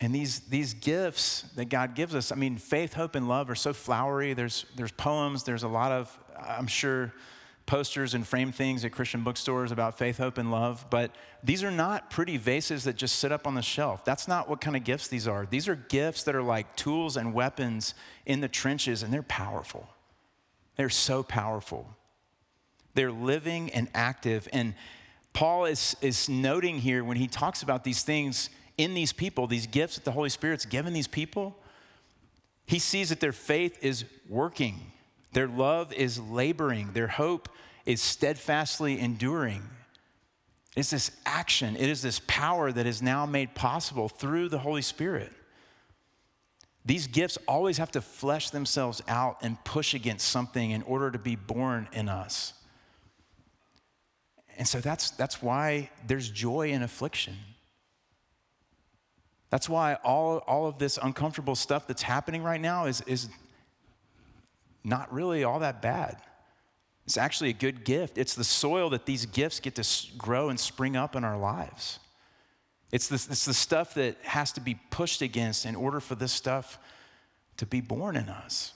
And 0.00 0.12
these, 0.12 0.40
these 0.40 0.74
gifts 0.74 1.42
that 1.54 1.66
God 1.66 1.94
gives 1.94 2.14
us, 2.14 2.32
I 2.32 2.34
mean, 2.34 2.56
faith, 2.56 2.92
hope, 2.92 3.14
and 3.14 3.28
love 3.28 3.48
are 3.48 3.54
so 3.54 3.72
flowery. 3.72 4.34
There's, 4.34 4.66
there's 4.74 4.90
poems, 4.90 5.44
there's 5.44 5.62
a 5.62 5.68
lot 5.68 5.92
of, 5.92 6.18
I'm 6.36 6.66
sure, 6.66 7.12
posters 7.66 8.14
and 8.14 8.26
frame 8.26 8.50
things 8.50 8.84
at 8.84 8.90
Christian 8.90 9.22
bookstores 9.22 9.70
about 9.70 9.96
faith, 9.98 10.18
hope, 10.18 10.38
and 10.38 10.50
love. 10.50 10.84
But 10.90 11.14
these 11.44 11.62
are 11.62 11.70
not 11.70 12.10
pretty 12.10 12.36
vases 12.36 12.82
that 12.84 12.96
just 12.96 13.20
sit 13.20 13.30
up 13.30 13.46
on 13.46 13.54
the 13.54 13.62
shelf. 13.62 14.04
That's 14.04 14.26
not 14.26 14.48
what 14.48 14.60
kind 14.60 14.76
of 14.76 14.82
gifts 14.82 15.06
these 15.06 15.28
are. 15.28 15.46
These 15.46 15.68
are 15.68 15.76
gifts 15.76 16.24
that 16.24 16.34
are 16.34 16.42
like 16.42 16.74
tools 16.74 17.16
and 17.16 17.32
weapons 17.32 17.94
in 18.26 18.40
the 18.40 18.48
trenches, 18.48 19.04
and 19.04 19.12
they're 19.12 19.22
powerful. 19.22 19.88
They're 20.76 20.90
so 20.90 21.22
powerful. 21.22 21.86
They're 22.94 23.12
living 23.12 23.70
and 23.70 23.88
active. 23.94 24.48
And 24.52 24.74
Paul 25.32 25.64
is, 25.64 25.96
is 26.00 26.28
noting 26.28 26.78
here 26.78 27.04
when 27.04 27.16
he 27.16 27.26
talks 27.26 27.62
about 27.62 27.84
these 27.84 28.02
things 28.02 28.50
in 28.78 28.94
these 28.94 29.12
people, 29.12 29.46
these 29.46 29.66
gifts 29.66 29.96
that 29.96 30.04
the 30.04 30.12
Holy 30.12 30.28
Spirit's 30.28 30.64
given 30.64 30.92
these 30.92 31.06
people, 31.06 31.56
he 32.66 32.78
sees 32.78 33.08
that 33.08 33.20
their 33.20 33.32
faith 33.32 33.78
is 33.82 34.04
working, 34.28 34.92
their 35.32 35.48
love 35.48 35.92
is 35.92 36.18
laboring, 36.18 36.92
their 36.92 37.08
hope 37.08 37.48
is 37.84 38.00
steadfastly 38.00 38.98
enduring. 38.98 39.62
It's 40.76 40.90
this 40.90 41.10
action, 41.26 41.76
it 41.76 41.88
is 41.88 42.02
this 42.02 42.20
power 42.26 42.72
that 42.72 42.86
is 42.86 43.02
now 43.02 43.26
made 43.26 43.54
possible 43.54 44.08
through 44.08 44.48
the 44.48 44.58
Holy 44.58 44.82
Spirit. 44.82 45.32
These 46.84 47.06
gifts 47.06 47.38
always 47.46 47.78
have 47.78 47.92
to 47.92 48.00
flesh 48.00 48.50
themselves 48.50 49.02
out 49.06 49.38
and 49.42 49.62
push 49.64 49.94
against 49.94 50.28
something 50.28 50.70
in 50.70 50.82
order 50.82 51.10
to 51.10 51.18
be 51.18 51.36
born 51.36 51.88
in 51.92 52.08
us. 52.08 52.54
And 54.58 54.66
so 54.66 54.80
that's, 54.80 55.10
that's 55.10 55.42
why 55.42 55.90
there's 56.06 56.28
joy 56.28 56.70
in 56.70 56.82
affliction. 56.82 57.36
That's 59.50 59.68
why 59.68 59.94
all, 60.04 60.38
all 60.46 60.66
of 60.66 60.78
this 60.78 60.98
uncomfortable 61.02 61.54
stuff 61.54 61.86
that's 61.86 62.02
happening 62.02 62.42
right 62.42 62.60
now 62.60 62.86
is, 62.86 63.02
is 63.02 63.28
not 64.84 65.12
really 65.12 65.44
all 65.44 65.58
that 65.60 65.82
bad. 65.82 66.16
It's 67.04 67.16
actually 67.16 67.50
a 67.50 67.54
good 67.54 67.84
gift. 67.84 68.16
It's 68.16 68.34
the 68.34 68.44
soil 68.44 68.90
that 68.90 69.06
these 69.06 69.26
gifts 69.26 69.60
get 69.60 69.74
to 69.74 69.86
grow 70.16 70.48
and 70.48 70.58
spring 70.58 70.96
up 70.96 71.16
in 71.16 71.24
our 71.24 71.38
lives. 71.38 71.98
It's, 72.92 73.08
this, 73.08 73.28
it's 73.28 73.44
the 73.44 73.54
stuff 73.54 73.94
that 73.94 74.16
has 74.22 74.52
to 74.52 74.60
be 74.60 74.78
pushed 74.90 75.22
against 75.22 75.66
in 75.66 75.74
order 75.74 75.98
for 75.98 76.14
this 76.14 76.32
stuff 76.32 76.78
to 77.56 77.66
be 77.66 77.80
born 77.80 78.16
in 78.16 78.28
us. 78.28 78.74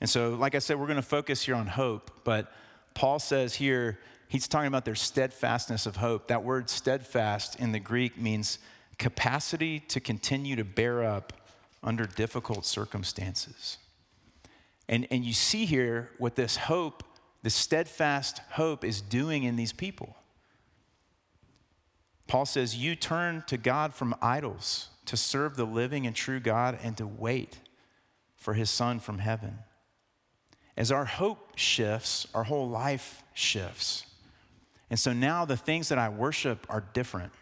And 0.00 0.08
so, 0.08 0.30
like 0.30 0.54
I 0.54 0.60
said, 0.60 0.78
we're 0.78 0.86
going 0.86 0.96
to 0.96 1.02
focus 1.02 1.42
here 1.42 1.56
on 1.56 1.66
hope, 1.66 2.10
but 2.22 2.52
Paul 2.98 3.20
says 3.20 3.54
here 3.54 3.96
he's 4.26 4.48
talking 4.48 4.66
about 4.66 4.84
their 4.84 4.96
steadfastness 4.96 5.86
of 5.86 5.94
hope. 5.94 6.26
That 6.26 6.42
word 6.42 6.68
steadfast 6.68 7.54
in 7.60 7.70
the 7.70 7.78
Greek 7.78 8.18
means 8.18 8.58
capacity 8.98 9.78
to 9.78 10.00
continue 10.00 10.56
to 10.56 10.64
bear 10.64 11.04
up 11.04 11.32
under 11.80 12.06
difficult 12.06 12.66
circumstances. 12.66 13.78
And, 14.88 15.06
and 15.12 15.24
you 15.24 15.32
see 15.32 15.64
here 15.64 16.10
what 16.18 16.34
this 16.34 16.56
hope, 16.56 17.04
this 17.44 17.54
steadfast 17.54 18.40
hope, 18.50 18.84
is 18.84 19.00
doing 19.00 19.44
in 19.44 19.54
these 19.54 19.72
people. 19.72 20.16
Paul 22.26 22.46
says, 22.46 22.74
You 22.74 22.96
turn 22.96 23.44
to 23.46 23.56
God 23.56 23.94
from 23.94 24.16
idols 24.20 24.88
to 25.04 25.16
serve 25.16 25.54
the 25.54 25.64
living 25.64 26.04
and 26.04 26.16
true 26.16 26.40
God 26.40 26.76
and 26.82 26.96
to 26.96 27.06
wait 27.06 27.60
for 28.34 28.54
his 28.54 28.70
Son 28.70 28.98
from 28.98 29.20
heaven. 29.20 29.60
As 30.78 30.92
our 30.92 31.04
hope 31.04 31.54
shifts, 31.56 32.28
our 32.34 32.44
whole 32.44 32.68
life 32.68 33.24
shifts. 33.34 34.06
And 34.90 34.98
so 34.98 35.12
now 35.12 35.44
the 35.44 35.56
things 35.56 35.88
that 35.88 35.98
I 35.98 36.08
worship 36.08 36.64
are 36.70 36.84
different. 36.92 37.32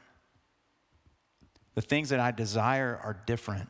The 1.75 1.83
things 1.83 2.09
that 2.09 2.19
I 2.19 2.31
desire 2.31 2.99
are 3.05 3.15
different. 3.27 3.69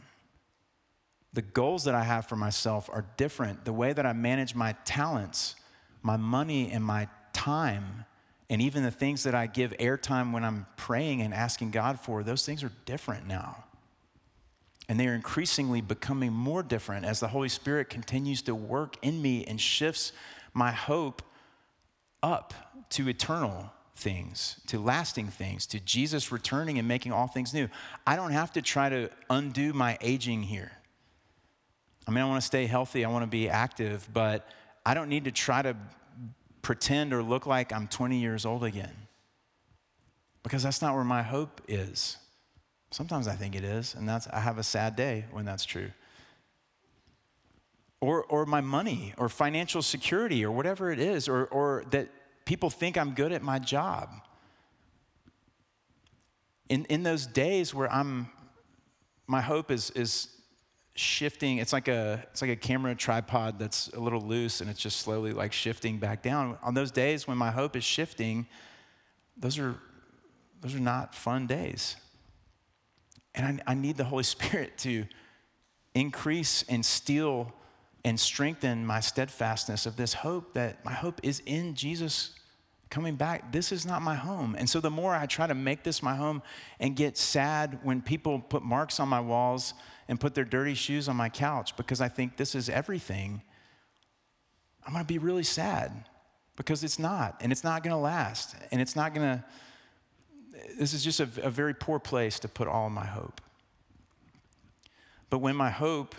The 1.32 1.42
goals 1.42 1.82
that 1.84 1.96
I 1.96 2.04
have 2.04 2.26
for 2.26 2.36
myself 2.36 2.88
are 2.92 3.04
different. 3.16 3.64
The 3.64 3.72
way 3.72 3.92
that 3.92 4.06
I 4.06 4.12
manage 4.12 4.54
my 4.54 4.76
talents, 4.84 5.56
my 6.00 6.16
money, 6.16 6.70
and 6.70 6.84
my 6.84 7.08
time, 7.32 8.04
and 8.48 8.62
even 8.62 8.84
the 8.84 8.92
things 8.92 9.24
that 9.24 9.34
I 9.34 9.48
give 9.48 9.72
airtime 9.72 10.32
when 10.32 10.44
I'm 10.44 10.66
praying 10.76 11.22
and 11.22 11.34
asking 11.34 11.72
God 11.72 11.98
for, 11.98 12.22
those 12.22 12.46
things 12.46 12.62
are 12.62 12.70
different 12.84 13.26
now. 13.26 13.64
And 14.88 15.00
they 15.00 15.08
are 15.08 15.14
increasingly 15.14 15.80
becoming 15.80 16.32
more 16.32 16.62
different 16.62 17.04
as 17.04 17.20
the 17.20 17.28
Holy 17.28 17.48
Spirit 17.48 17.90
continues 17.90 18.42
to 18.42 18.54
work 18.54 18.96
in 19.02 19.20
me 19.20 19.44
and 19.44 19.60
shifts 19.60 20.12
my 20.54 20.70
hope 20.70 21.22
up 22.22 22.54
to 22.90 23.08
eternal 23.08 23.72
things, 23.96 24.60
to 24.68 24.78
lasting 24.78 25.28
things, 25.28 25.66
to 25.66 25.80
Jesus 25.80 26.30
returning 26.30 26.78
and 26.78 26.86
making 26.86 27.12
all 27.12 27.26
things 27.26 27.52
new. 27.52 27.68
I 28.06 28.14
don't 28.14 28.32
have 28.32 28.52
to 28.52 28.62
try 28.62 28.88
to 28.88 29.10
undo 29.28 29.72
my 29.72 29.98
aging 30.00 30.42
here. 30.42 30.72
I 32.06 32.10
mean, 32.12 32.22
I 32.22 32.28
want 32.28 32.40
to 32.40 32.46
stay 32.46 32.66
healthy, 32.66 33.04
I 33.04 33.10
want 33.10 33.24
to 33.24 33.30
be 33.30 33.48
active, 33.48 34.08
but 34.12 34.48
I 34.84 34.94
don't 34.94 35.08
need 35.08 35.24
to 35.24 35.32
try 35.32 35.62
to 35.62 35.76
pretend 36.62 37.12
or 37.12 37.22
look 37.22 37.46
like 37.46 37.72
I'm 37.72 37.88
20 37.88 38.18
years 38.18 38.44
old 38.44 38.62
again 38.62 38.94
because 40.42 40.62
that's 40.62 40.80
not 40.80 40.94
where 40.94 41.04
my 41.04 41.22
hope 41.22 41.60
is. 41.66 42.18
Sometimes 42.90 43.26
I 43.26 43.34
think 43.34 43.54
it 43.54 43.64
is, 43.64 43.94
and 43.94 44.08
that's 44.08 44.26
I 44.28 44.40
have 44.40 44.58
a 44.58 44.62
sad 44.62 44.96
day 44.96 45.24
when 45.30 45.44
that's 45.44 45.64
true. 45.64 45.90
Or, 48.00 48.24
or 48.24 48.46
my 48.46 48.60
money 48.60 49.14
or 49.18 49.28
financial 49.28 49.82
security 49.82 50.44
or 50.44 50.50
whatever 50.50 50.90
it 50.92 50.98
is, 50.98 51.28
or, 51.28 51.46
or 51.46 51.84
that 51.90 52.08
people 52.44 52.70
think 52.70 52.96
I'm 52.96 53.14
good 53.14 53.32
at 53.32 53.42
my 53.42 53.58
job. 53.58 54.10
In, 56.68 56.84
in 56.86 57.02
those 57.02 57.26
days 57.26 57.74
where 57.74 57.90
I'm, 57.92 58.28
my 59.26 59.40
hope 59.40 59.70
is, 59.70 59.90
is 59.90 60.28
shifting, 60.94 61.58
it's 61.58 61.72
like, 61.72 61.88
a, 61.88 62.24
it's 62.30 62.42
like 62.42 62.50
a 62.50 62.56
camera 62.56 62.94
tripod 62.94 63.58
that's 63.58 63.88
a 63.88 64.00
little 64.00 64.20
loose 64.20 64.60
and 64.60 64.70
it's 64.70 64.80
just 64.80 65.00
slowly 65.00 65.32
like 65.32 65.52
shifting 65.52 65.98
back 65.98 66.22
down. 66.22 66.58
On 66.62 66.74
those 66.74 66.90
days 66.90 67.26
when 67.26 67.38
my 67.38 67.50
hope 67.50 67.76
is 67.76 67.84
shifting, 67.84 68.46
those 69.36 69.58
are, 69.58 69.76
those 70.60 70.74
are 70.74 70.80
not 70.80 71.14
fun 71.14 71.46
days. 71.46 71.96
And 73.36 73.60
I, 73.66 73.72
I 73.72 73.74
need 73.74 73.96
the 73.96 74.04
Holy 74.04 74.24
Spirit 74.24 74.76
to 74.78 75.06
increase 75.94 76.64
and 76.68 76.84
steel 76.84 77.52
and 78.04 78.18
strengthen 78.18 78.86
my 78.86 79.00
steadfastness 79.00 79.86
of 79.86 79.96
this 79.96 80.14
hope 80.14 80.54
that 80.54 80.84
my 80.84 80.92
hope 80.92 81.20
is 81.22 81.42
in 81.46 81.74
Jesus 81.74 82.32
coming 82.88 83.16
back. 83.16 83.52
This 83.52 83.72
is 83.72 83.84
not 83.84 84.00
my 84.00 84.14
home. 84.14 84.54
And 84.56 84.70
so 84.70 84.80
the 84.80 84.90
more 84.90 85.14
I 85.14 85.26
try 85.26 85.46
to 85.46 85.54
make 85.54 85.82
this 85.82 86.02
my 86.02 86.14
home 86.14 86.42
and 86.78 86.94
get 86.94 87.18
sad 87.18 87.80
when 87.82 88.00
people 88.00 88.38
put 88.38 88.62
marks 88.62 89.00
on 89.00 89.08
my 89.08 89.20
walls 89.20 89.74
and 90.08 90.20
put 90.20 90.34
their 90.34 90.44
dirty 90.44 90.74
shoes 90.74 91.08
on 91.08 91.16
my 91.16 91.28
couch 91.28 91.76
because 91.76 92.00
I 92.00 92.08
think 92.08 92.36
this 92.36 92.54
is 92.54 92.68
everything, 92.68 93.42
I'm 94.86 94.92
going 94.92 95.04
to 95.04 95.12
be 95.12 95.18
really 95.18 95.42
sad 95.42 96.04
because 96.54 96.84
it's 96.84 96.98
not. 96.98 97.38
And 97.40 97.50
it's 97.50 97.64
not 97.64 97.82
going 97.82 97.92
to 97.92 98.00
last. 98.00 98.54
And 98.70 98.80
it's 98.80 98.94
not 98.94 99.14
going 99.14 99.38
to 99.38 99.44
this 100.78 100.92
is 100.92 101.04
just 101.04 101.20
a, 101.20 101.28
a 101.42 101.50
very 101.50 101.74
poor 101.74 101.98
place 101.98 102.38
to 102.40 102.48
put 102.48 102.68
all 102.68 102.90
my 102.90 103.06
hope. 103.06 103.40
But 105.30 105.38
when 105.38 105.56
my 105.56 105.70
hope 105.70 106.14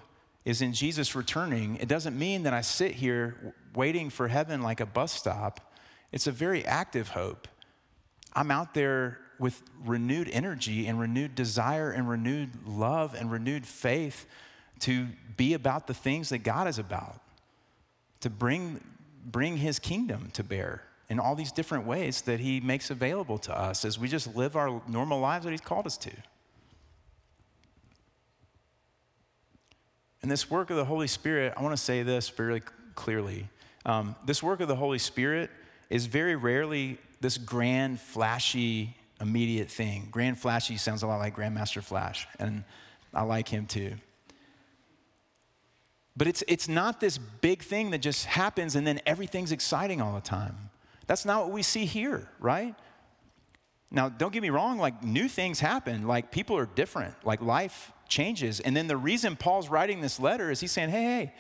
is 0.46 0.62
in 0.62 0.74
Jesus 0.74 1.16
returning, 1.16 1.78
it 1.78 1.88
doesn't 1.88 2.18
mean 2.18 2.44
that 2.44 2.54
I 2.54 2.62
sit 2.62 2.94
here 2.94 3.54
waiting 3.76 4.10
for 4.10 4.28
heaven 4.28 4.62
like 4.62 4.80
a 4.80 4.86
bus 4.86 5.12
stop. 5.12 5.74
It's 6.12 6.28
a 6.28 6.32
very 6.32 6.66
active 6.66 7.10
hope. 7.10 7.48
I'm 8.34 8.52
out 8.52 8.74
there 8.74 9.20
with 9.40 9.62
renewed 9.86 10.30
energy 10.32 10.88
and 10.88 11.00
renewed 11.00 11.36
desire 11.36 11.92
and 11.92 12.10
renewed 12.10 12.66
love 12.66 13.14
and 13.14 13.32
renewed 13.32 13.66
faith 13.66 14.26
to 14.80 15.08
be 15.36 15.54
about 15.54 15.88
the 15.88 15.94
things 15.94 16.30
that 16.30 16.40
God 16.40 16.68
is 16.68 16.80
about, 16.80 17.22
to 18.22 18.30
bring, 18.30 18.82
bring 19.26 19.58
his 19.58 19.80
kingdom 19.80 20.30
to 20.34 20.44
bear 20.44 20.87
in 21.10 21.20
all 21.20 21.36
these 21.36 21.52
different 21.52 21.86
ways 21.86 22.22
that 22.22 22.40
He 22.40 22.60
makes 22.60 22.90
available 22.90 23.38
to 23.40 23.58
us 23.58 23.86
as 23.86 23.98
we 23.98 24.08
just 24.08 24.36
live 24.36 24.56
our 24.56 24.82
normal 24.88 25.20
lives 25.20 25.46
that 25.46 25.52
He's 25.52 25.62
called 25.62 25.86
us 25.86 25.98
to. 25.98 26.12
And 30.22 30.32
this 30.32 30.50
work 30.50 30.70
of 30.70 30.78
the 30.78 30.86
Holy 30.86 31.08
Spirit, 31.08 31.54
I 31.56 31.62
want 31.62 31.76
to 31.78 31.82
say 31.82 32.04
this 32.04 32.30
very 32.30 32.62
clearly. 32.96 33.48
Um, 33.86 34.16
this 34.26 34.44
work 34.44 34.60
of 34.60 34.68
the 34.68 34.76
Holy 34.76 35.00
Spirit 35.00 35.50
is 35.90 36.06
very 36.06 36.36
rarely 36.36 36.98
this 37.22 37.38
grand, 37.38 38.00
flashy, 38.00 38.96
immediate 39.22 39.70
thing. 39.70 40.08
Grand, 40.12 40.38
flashy 40.38 40.78
sounds 40.78 41.04
a 41.04 41.08
lot 41.08 41.20
like 41.20 41.36
Grandmaster 41.36 41.84
Flash, 41.84 42.28
and 42.40 42.64
I 43.14 43.24
like 43.24 43.48
him 43.48 43.66
too. 43.66 43.94
But 46.18 46.28
it's, 46.28 46.44
it's 46.48 46.68
not 46.68 47.00
this 47.00 47.18
big 47.18 47.62
thing 47.62 47.92
that 47.92 48.00
just 48.00 48.26
happens 48.26 48.76
and 48.76 48.88
then 48.88 49.00
everything's 49.06 49.52
exciting 49.52 50.02
all 50.02 50.16
the 50.16 50.22
time. 50.22 50.72
That's 51.08 51.26
not 51.26 51.44
what 51.44 51.52
we 51.52 51.64
see 51.64 51.86
here, 51.86 52.30
right? 52.40 52.76
Now, 53.90 54.10
don't 54.10 54.34
get 54.34 54.42
me 54.42 54.50
wrong, 54.50 54.78
like 54.78 55.02
new 55.02 55.30
things 55.30 55.60
happen, 55.60 56.08
like 56.08 56.32
people 56.32 56.58
are 56.58 56.66
different, 56.66 57.16
like 57.24 57.42
life 57.42 57.92
changes. 58.10 58.60
And 58.60 58.76
then 58.76 58.88
the 58.88 58.98
reason 58.98 59.36
Paul's 59.36 59.70
writing 59.70 60.02
this 60.02 60.20
letter 60.20 60.52
is 60.52 60.60
he's 60.60 60.72
saying, 60.72 60.90
hey, 60.90 61.04
hey, 61.04 61.34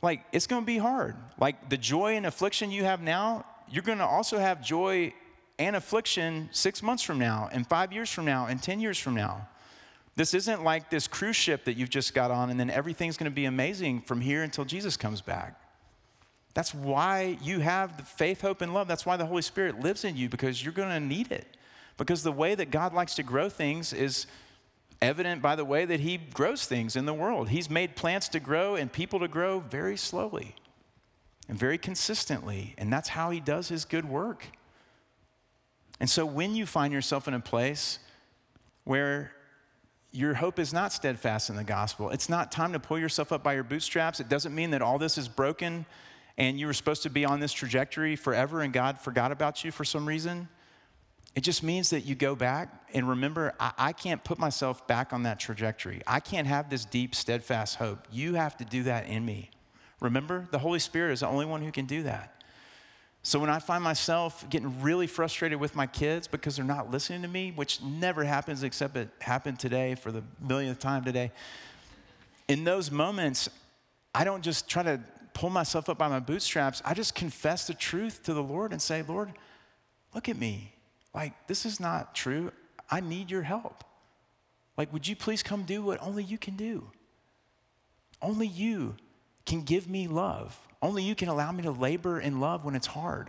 like 0.00 0.24
it's 0.32 0.46
gonna 0.46 0.64
be 0.64 0.78
hard. 0.78 1.16
Like 1.38 1.68
the 1.68 1.76
joy 1.76 2.16
and 2.16 2.24
affliction 2.24 2.70
you 2.70 2.84
have 2.84 3.00
now, 3.00 3.44
you're 3.68 3.82
gonna 3.82 4.06
also 4.06 4.38
have 4.38 4.62
joy 4.62 5.12
and 5.58 5.74
affliction 5.74 6.48
six 6.52 6.82
months 6.82 7.02
from 7.02 7.18
now, 7.18 7.48
and 7.50 7.66
five 7.66 7.92
years 7.92 8.10
from 8.10 8.24
now, 8.24 8.46
and 8.46 8.62
10 8.62 8.80
years 8.80 8.98
from 8.98 9.14
now. 9.14 9.48
This 10.14 10.34
isn't 10.34 10.64
like 10.64 10.90
this 10.90 11.06
cruise 11.06 11.36
ship 11.36 11.64
that 11.64 11.76
you've 11.76 11.90
just 11.90 12.14
got 12.14 12.30
on, 12.30 12.50
and 12.50 12.58
then 12.58 12.70
everything's 12.70 13.16
going 13.16 13.30
to 13.30 13.34
be 13.34 13.44
amazing 13.44 14.02
from 14.02 14.20
here 14.20 14.42
until 14.42 14.64
Jesus 14.64 14.96
comes 14.96 15.20
back. 15.20 15.60
That's 16.56 16.72
why 16.72 17.36
you 17.42 17.60
have 17.60 17.98
the 17.98 18.02
faith, 18.02 18.40
hope, 18.40 18.62
and 18.62 18.72
love. 18.72 18.88
That's 18.88 19.04
why 19.04 19.18
the 19.18 19.26
Holy 19.26 19.42
Spirit 19.42 19.78
lives 19.80 20.06
in 20.06 20.16
you 20.16 20.30
because 20.30 20.64
you're 20.64 20.72
going 20.72 20.88
to 20.88 20.98
need 20.98 21.30
it. 21.30 21.46
Because 21.98 22.22
the 22.22 22.32
way 22.32 22.54
that 22.54 22.70
God 22.70 22.94
likes 22.94 23.14
to 23.16 23.22
grow 23.22 23.50
things 23.50 23.92
is 23.92 24.26
evident 25.02 25.42
by 25.42 25.54
the 25.54 25.66
way 25.66 25.84
that 25.84 26.00
He 26.00 26.16
grows 26.16 26.64
things 26.64 26.96
in 26.96 27.04
the 27.04 27.12
world. 27.12 27.50
He's 27.50 27.68
made 27.68 27.94
plants 27.94 28.28
to 28.28 28.40
grow 28.40 28.74
and 28.74 28.90
people 28.90 29.20
to 29.20 29.28
grow 29.28 29.60
very 29.60 29.98
slowly 29.98 30.54
and 31.46 31.58
very 31.58 31.76
consistently. 31.76 32.74
And 32.78 32.90
that's 32.90 33.10
how 33.10 33.28
He 33.28 33.38
does 33.38 33.68
His 33.68 33.84
good 33.84 34.08
work. 34.08 34.46
And 36.00 36.08
so 36.08 36.24
when 36.24 36.54
you 36.54 36.64
find 36.64 36.90
yourself 36.90 37.28
in 37.28 37.34
a 37.34 37.40
place 37.40 37.98
where 38.84 39.30
your 40.10 40.32
hope 40.32 40.58
is 40.58 40.72
not 40.72 40.90
steadfast 40.90 41.50
in 41.50 41.56
the 41.56 41.64
gospel, 41.64 42.08
it's 42.08 42.30
not 42.30 42.50
time 42.50 42.72
to 42.72 42.80
pull 42.80 42.98
yourself 42.98 43.30
up 43.30 43.42
by 43.42 43.52
your 43.52 43.62
bootstraps. 43.62 44.20
It 44.20 44.30
doesn't 44.30 44.54
mean 44.54 44.70
that 44.70 44.80
all 44.80 44.98
this 44.98 45.18
is 45.18 45.28
broken 45.28 45.84
and 46.38 46.58
you 46.58 46.66
were 46.66 46.74
supposed 46.74 47.02
to 47.04 47.10
be 47.10 47.24
on 47.24 47.40
this 47.40 47.52
trajectory 47.52 48.16
forever 48.16 48.60
and 48.60 48.72
God 48.72 49.00
forgot 49.00 49.32
about 49.32 49.64
you 49.64 49.70
for 49.70 49.84
some 49.84 50.06
reason. 50.06 50.48
It 51.34 51.42
just 51.42 51.62
means 51.62 51.90
that 51.90 52.02
you 52.06 52.14
go 52.14 52.34
back 52.34 52.88
and 52.94 53.08
remember, 53.08 53.54
I, 53.60 53.72
I, 53.76 53.92
can't 53.92 54.24
put 54.24 54.38
myself 54.38 54.86
back 54.86 55.12
on 55.12 55.24
that 55.24 55.38
trajectory. 55.38 56.00
I 56.06 56.20
can't 56.20 56.46
have 56.46 56.70
this 56.70 56.86
deep, 56.86 57.14
steadfast 57.14 57.76
hope. 57.76 58.06
You 58.10 58.34
have 58.34 58.56
to 58.56 58.64
do 58.64 58.84
that 58.84 59.06
in 59.06 59.24
me. 59.24 59.50
Remember, 60.00 60.46
the 60.50 60.58
Holy 60.58 60.78
Spirit 60.78 61.12
is 61.12 61.20
the 61.20 61.28
only 61.28 61.44
one 61.44 61.62
who 61.62 61.72
can 61.72 61.84
do 61.84 62.04
that. 62.04 62.42
So 63.22 63.38
when 63.40 63.50
I 63.50 63.58
find 63.58 63.82
myself 63.82 64.48
getting 64.48 64.80
really 64.82 65.06
frustrated 65.06 65.58
with 65.58 65.74
my 65.74 65.86
kids 65.86 66.28
because 66.28 66.56
they're 66.56 66.64
not 66.64 66.90
listening 66.90 67.22
to 67.22 67.28
me, 67.28 67.52
which 67.54 67.82
never 67.82 68.24
happens 68.24 68.62
except 68.62 68.96
it 68.96 69.08
happened 69.20 69.58
today 69.58 69.94
for 69.94 70.12
the 70.12 70.22
millionth 70.40 70.78
time 70.78 71.04
today, 71.04 71.32
in 72.48 72.64
those 72.64 72.90
moments, 72.90 73.48
I 74.14 74.24
don't 74.24 74.42
just 74.42 74.68
try 74.68 74.84
to 74.84 75.00
pull 75.36 75.50
myself 75.50 75.90
up 75.90 75.98
by 75.98 76.08
my 76.08 76.18
bootstraps. 76.18 76.80
I 76.82 76.94
just 76.94 77.14
confess 77.14 77.66
the 77.66 77.74
truth 77.74 78.22
to 78.22 78.32
the 78.32 78.42
Lord 78.42 78.72
and 78.72 78.80
say, 78.80 79.02
Lord, 79.02 79.34
look 80.14 80.30
at 80.30 80.38
me. 80.38 80.72
Like, 81.14 81.46
this 81.46 81.66
is 81.66 81.78
not 81.78 82.14
true. 82.14 82.52
I 82.90 83.00
need 83.00 83.30
your 83.30 83.42
help. 83.42 83.84
Like, 84.78 84.90
would 84.94 85.06
you 85.06 85.14
please 85.14 85.42
come 85.42 85.64
do 85.64 85.82
what 85.82 86.02
only 86.02 86.24
you 86.24 86.38
can 86.38 86.56
do? 86.56 86.90
Only 88.22 88.46
you 88.46 88.96
can 89.44 89.60
give 89.60 89.90
me 89.90 90.08
love. 90.08 90.58
Only 90.80 91.02
you 91.02 91.14
can 91.14 91.28
allow 91.28 91.52
me 91.52 91.62
to 91.64 91.70
labor 91.70 92.18
in 92.18 92.40
love 92.40 92.64
when 92.64 92.74
it's 92.74 92.86
hard 92.86 93.28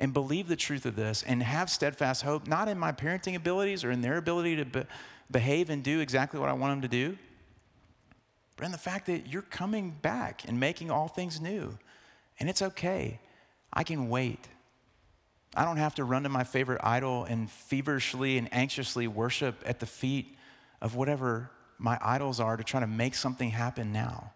and 0.00 0.12
believe 0.12 0.48
the 0.48 0.56
truth 0.56 0.86
of 0.86 0.96
this 0.96 1.22
and 1.22 1.40
have 1.44 1.70
steadfast 1.70 2.22
hope, 2.22 2.48
not 2.48 2.66
in 2.66 2.80
my 2.80 2.90
parenting 2.90 3.36
abilities 3.36 3.84
or 3.84 3.92
in 3.92 4.00
their 4.00 4.16
ability 4.16 4.56
to 4.56 4.64
be- 4.64 4.84
behave 5.30 5.70
and 5.70 5.84
do 5.84 6.00
exactly 6.00 6.40
what 6.40 6.48
I 6.48 6.52
want 6.52 6.72
them 6.72 6.82
to 6.82 6.88
do, 6.88 7.16
but 8.58 8.66
in 8.66 8.72
the 8.72 8.78
fact 8.78 9.06
that 9.06 9.28
you're 9.28 9.40
coming 9.40 9.96
back 10.02 10.42
and 10.48 10.58
making 10.58 10.90
all 10.90 11.06
things 11.06 11.40
new. 11.40 11.78
And 12.40 12.50
it's 12.50 12.60
okay. 12.60 13.20
I 13.72 13.84
can 13.84 14.08
wait. 14.08 14.48
I 15.54 15.64
don't 15.64 15.76
have 15.76 15.94
to 15.94 16.04
run 16.04 16.24
to 16.24 16.28
my 16.28 16.42
favorite 16.42 16.80
idol 16.82 17.24
and 17.24 17.48
feverishly 17.48 18.36
and 18.36 18.52
anxiously 18.52 19.06
worship 19.06 19.62
at 19.64 19.78
the 19.78 19.86
feet 19.86 20.36
of 20.82 20.96
whatever 20.96 21.50
my 21.78 21.98
idols 22.02 22.40
are 22.40 22.56
to 22.56 22.64
try 22.64 22.80
to 22.80 22.86
make 22.88 23.14
something 23.14 23.50
happen 23.50 23.92
now. 23.92 24.32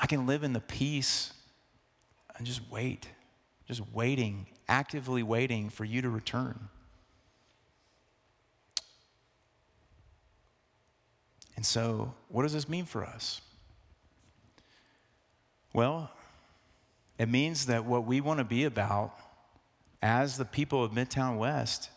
I 0.00 0.06
can 0.06 0.26
live 0.26 0.42
in 0.42 0.52
the 0.52 0.60
peace 0.60 1.32
and 2.36 2.44
just 2.44 2.68
wait, 2.68 3.06
just 3.68 3.82
waiting, 3.92 4.48
actively 4.68 5.22
waiting 5.22 5.70
for 5.70 5.84
you 5.84 6.02
to 6.02 6.10
return. 6.10 6.68
And 11.56 11.66
so, 11.66 12.14
what 12.28 12.42
does 12.42 12.52
this 12.52 12.68
mean 12.68 12.84
for 12.84 13.04
us? 13.04 13.40
Well, 15.72 16.10
it 17.18 17.28
means 17.28 17.66
that 17.66 17.84
what 17.84 18.04
we 18.04 18.20
want 18.20 18.38
to 18.38 18.44
be 18.44 18.64
about 18.64 19.14
as 20.02 20.36
the 20.36 20.44
people 20.44 20.82
of 20.82 20.92
Midtown 20.92 21.38
West 21.38 21.90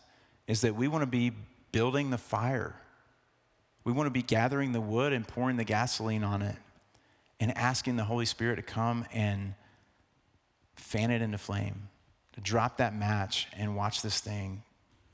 is 0.46 0.60
that 0.60 0.76
we 0.76 0.88
want 0.88 1.02
to 1.02 1.06
be 1.06 1.32
building 1.72 2.10
the 2.10 2.18
fire. 2.18 2.74
We 3.84 3.92
want 3.92 4.06
to 4.06 4.12
be 4.12 4.22
gathering 4.22 4.72
the 4.72 4.80
wood 4.80 5.12
and 5.12 5.26
pouring 5.26 5.56
the 5.56 5.64
gasoline 5.64 6.22
on 6.24 6.42
it 6.42 6.56
and 7.40 7.56
asking 7.56 7.96
the 7.96 8.04
Holy 8.04 8.24
Spirit 8.24 8.56
to 8.56 8.62
come 8.62 9.04
and 9.12 9.54
fan 10.76 11.10
it 11.10 11.22
into 11.22 11.38
flame, 11.38 11.88
to 12.32 12.40
drop 12.40 12.78
that 12.78 12.94
match 12.94 13.48
and 13.56 13.76
watch 13.76 14.02
this 14.02 14.20
thing 14.20 14.62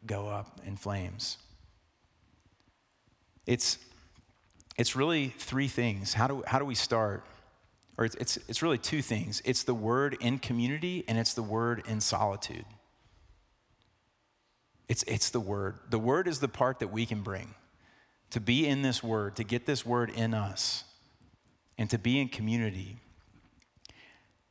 go 0.06 0.28
up 0.28 0.60
in 0.66 0.76
flames. 0.76 1.38
It's 3.46 3.78
it's 4.76 4.96
really 4.96 5.28
three 5.38 5.68
things. 5.68 6.14
How 6.14 6.26
do, 6.26 6.42
how 6.46 6.58
do 6.58 6.64
we 6.64 6.74
start? 6.74 7.24
Or 7.98 8.04
it's, 8.04 8.14
it's, 8.16 8.38
it's 8.48 8.62
really 8.62 8.78
two 8.78 9.02
things 9.02 9.42
it's 9.44 9.64
the 9.64 9.74
word 9.74 10.16
in 10.20 10.38
community 10.38 11.04
and 11.08 11.18
it's 11.18 11.34
the 11.34 11.42
word 11.42 11.82
in 11.86 12.00
solitude. 12.00 12.64
It's, 14.88 15.02
it's 15.04 15.30
the 15.30 15.40
word. 15.40 15.78
The 15.90 15.98
word 15.98 16.28
is 16.28 16.40
the 16.40 16.48
part 16.48 16.80
that 16.80 16.88
we 16.88 17.06
can 17.06 17.22
bring. 17.22 17.54
To 18.30 18.40
be 18.40 18.66
in 18.66 18.82
this 18.82 19.02
word, 19.02 19.36
to 19.36 19.44
get 19.44 19.66
this 19.66 19.84
word 19.84 20.10
in 20.10 20.32
us, 20.32 20.84
and 21.76 21.88
to 21.90 21.98
be 21.98 22.18
in 22.18 22.28
community. 22.28 22.96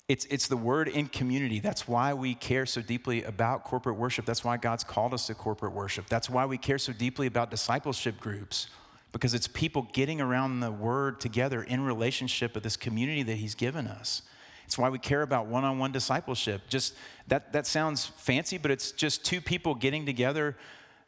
It's, 0.07 0.25
it's 0.25 0.47
the 0.47 0.57
word 0.57 0.87
in 0.87 1.07
community. 1.07 1.59
That's 1.59 1.87
why 1.87 2.13
we 2.13 2.35
care 2.35 2.65
so 2.65 2.81
deeply 2.81 3.23
about 3.23 3.63
corporate 3.63 3.97
worship. 3.97 4.25
That's 4.25 4.43
why 4.43 4.57
God's 4.57 4.83
called 4.83 5.13
us 5.13 5.27
to 5.27 5.33
corporate 5.33 5.73
worship. 5.73 6.07
That's 6.07 6.29
why 6.29 6.45
we 6.45 6.57
care 6.57 6.77
so 6.77 6.93
deeply 6.93 7.27
about 7.27 7.49
discipleship 7.49 8.19
groups 8.19 8.67
because 9.11 9.33
it's 9.33 9.47
people 9.47 9.87
getting 9.93 10.21
around 10.21 10.59
the 10.59 10.71
word 10.71 11.19
together 11.19 11.63
in 11.63 11.81
relationship 11.81 12.53
with 12.53 12.63
this 12.63 12.77
community 12.77 13.23
that 13.23 13.35
he's 13.35 13.55
given 13.55 13.87
us. 13.87 14.21
It's 14.65 14.77
why 14.77 14.89
we 14.89 14.99
care 14.99 15.21
about 15.21 15.47
one 15.47 15.65
on 15.65 15.79
one 15.79 15.91
discipleship. 15.91 16.61
Just 16.69 16.95
that, 17.27 17.51
that 17.51 17.67
sounds 17.67 18.05
fancy, 18.05 18.57
but 18.57 18.71
it's 18.71 18.93
just 18.93 19.25
two 19.25 19.41
people 19.41 19.75
getting 19.75 20.05
together, 20.05 20.55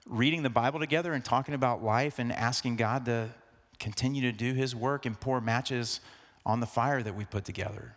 reading 0.05 0.43
the 0.43 0.49
Bible 0.49 0.81
together, 0.81 1.13
and 1.13 1.23
talking 1.23 1.53
about 1.53 1.81
life 1.81 2.19
and 2.19 2.31
asking 2.33 2.75
God 2.75 3.05
to 3.05 3.29
continue 3.79 4.21
to 4.23 4.33
do 4.33 4.53
his 4.53 4.75
work 4.75 5.05
and 5.05 5.17
pour 5.17 5.39
matches 5.39 6.01
on 6.45 6.59
the 6.59 6.65
fire 6.65 7.01
that 7.01 7.15
we 7.15 7.23
put 7.23 7.45
together. 7.45 7.95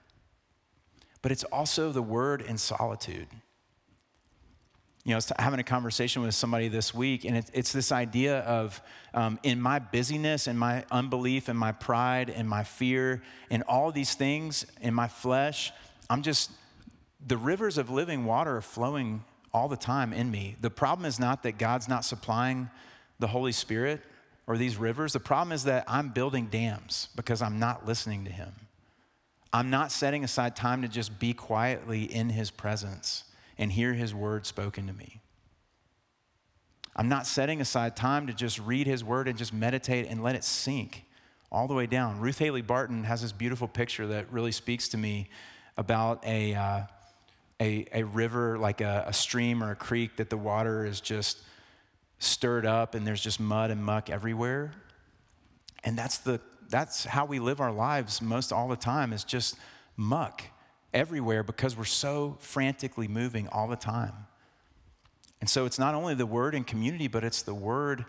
But 1.21 1.33
it's 1.33 1.45
also 1.45 1.91
the 1.91 2.03
word 2.03 2.43
in 2.43 2.59
solitude 2.59 3.27
you 5.07 5.11
know, 5.11 5.15
I 5.15 5.19
was 5.19 5.33
having 5.39 5.61
a 5.61 5.63
conversation 5.65 6.23
with 6.23 6.35
somebody 6.35 6.67
this 6.67 6.93
week, 6.93 7.25
and 7.25 7.37
it, 7.37 7.49
it's 7.55 7.71
this 7.71 7.93
idea 7.93 8.41
of 8.41 8.83
um, 9.15 9.39
in 9.45 9.61
my 9.61 9.79
busyness 9.79 10.49
and 10.49 10.59
my 10.59 10.85
unbelief 10.91 11.49
and 11.49 11.57
my 11.57 11.71
pride 11.71 12.29
and 12.29 12.49
my 12.49 12.65
fear 12.65 13.23
and 13.49 13.63
all 13.69 13.93
these 13.93 14.15
things 14.15 14.67
in 14.81 14.93
my 14.93 15.07
flesh, 15.07 15.73
I'm 16.11 16.23
just, 16.23 16.51
the 17.25 17.37
rivers 17.37 17.79
of 17.79 17.89
living 17.89 18.25
water 18.25 18.57
are 18.57 18.61
flowing 18.61 19.23
all 19.55 19.69
the 19.69 19.77
time 19.77 20.13
in 20.13 20.29
me. 20.29 20.57
The 20.61 20.71
problem 20.71 21.07
is 21.07 21.21
not 21.21 21.45
that 21.45 21.57
God's 21.57 21.89
not 21.89 22.05
supplying 22.05 22.69
the 23.21 23.29
Holy 23.29 23.53
Spirit 23.53 24.01
or 24.49 24.59
these 24.59 24.77
rivers. 24.77 25.13
The 25.13 25.21
problem 25.21 25.53
is 25.53 25.63
that 25.65 25.85
I'm 25.87 26.09
building 26.09 26.47
dams 26.47 27.11
because 27.15 27.43
I'm 27.43 27.61
not 27.61 27.87
listening 27.87 28.25
to 28.25 28.33
Him. 28.33 28.53
I'm 29.53 29.71
not 29.71 29.93
setting 29.93 30.25
aside 30.25 30.57
time 30.57 30.83
to 30.83 30.89
just 30.89 31.21
be 31.21 31.33
quietly 31.33 32.13
in 32.13 32.31
His 32.31 32.51
presence 32.51 33.23
and 33.59 33.73
hear 33.73 33.95
his 33.95 34.15
word 34.15 34.47
spoken 34.47 34.87
to 34.87 34.93
me. 34.93 35.21
I'm 36.95 37.09
not 37.09 37.27
setting 37.27 37.61
aside 37.61 37.95
time 37.95 38.27
to 38.27 38.33
just 38.33 38.59
read 38.59 38.87
his 38.87 39.05
word 39.05 39.29
and 39.29 39.37
just 39.37 39.53
meditate 39.53 40.07
and 40.09 40.23
let 40.23 40.35
it 40.35 40.45
sink 40.45 41.05
all 41.53 41.69
the 41.69 41.75
way 41.75 41.87
down. 41.87 42.21
Ruth 42.21 42.39
Haley 42.39 42.63
Barton 42.63 43.05
has 43.05 43.23
this 43.23 43.33
beautiful 43.33 43.69
picture 43.69 44.07
that 44.09 44.33
really 44.33 44.53
speaks 44.53 44.89
to 44.89 44.97
me 44.97 45.29
about 45.77 46.25
a, 46.27 46.55
uh, 46.55 46.83
a, 47.61 47.87
a, 47.93 48.03
river, 48.03 48.57
like 48.59 48.81
a, 48.81 49.05
a 49.07 49.13
stream 49.13 49.63
or 49.63 49.73
a 49.73 49.77
creek, 49.77 50.17
that 50.17 50.31
the 50.31 50.39
water 50.39 50.87
is 50.87 51.01
just 51.03 51.43
stirred 52.19 52.65
up 52.65 52.95
and 52.95 53.07
there's 53.07 53.21
just 53.21 53.39
mud 53.39 53.71
and 53.71 53.85
muck 53.85 54.09
everywhere. 54.09 54.73
And 55.85 55.99
that's, 55.99 56.19
the, 56.19 56.41
that's 56.71 57.05
how 57.05 57.27
we 57.27 57.39
live 57.39 57.61
our 57.61 57.73
lives 57.73 58.23
most 58.23 58.53
all 58.53 58.69
the 58.69 58.77
time, 58.77 59.13
is 59.13 59.23
just 59.23 59.57
muck 59.97 60.43
everywhere 60.93 61.43
because 61.43 61.77
we're 61.77 61.85
so 61.85 62.37
frantically 62.41 63.09
moving 63.09 63.49
all 63.49 63.69
the 63.69 63.77
time. 63.77 64.13
And 65.41 65.51
so 65.51 65.67
it's 65.67 65.79
not 65.79 65.95
only 65.95 66.15
the 66.15 66.27
word 66.27 66.55
in 66.55 66.65
community, 66.65 67.09
but 67.09 67.25
it's 67.25 67.43
the 67.43 67.55
word 67.55 68.05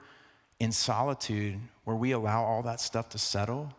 in 0.59 0.71
solitude 0.71 1.59
where 1.83 1.95
we 1.95 2.11
allow 2.11 2.43
all 2.43 2.63
that 2.63 2.79
stuff 2.79 3.09
to 3.09 3.17
settle 3.17 3.73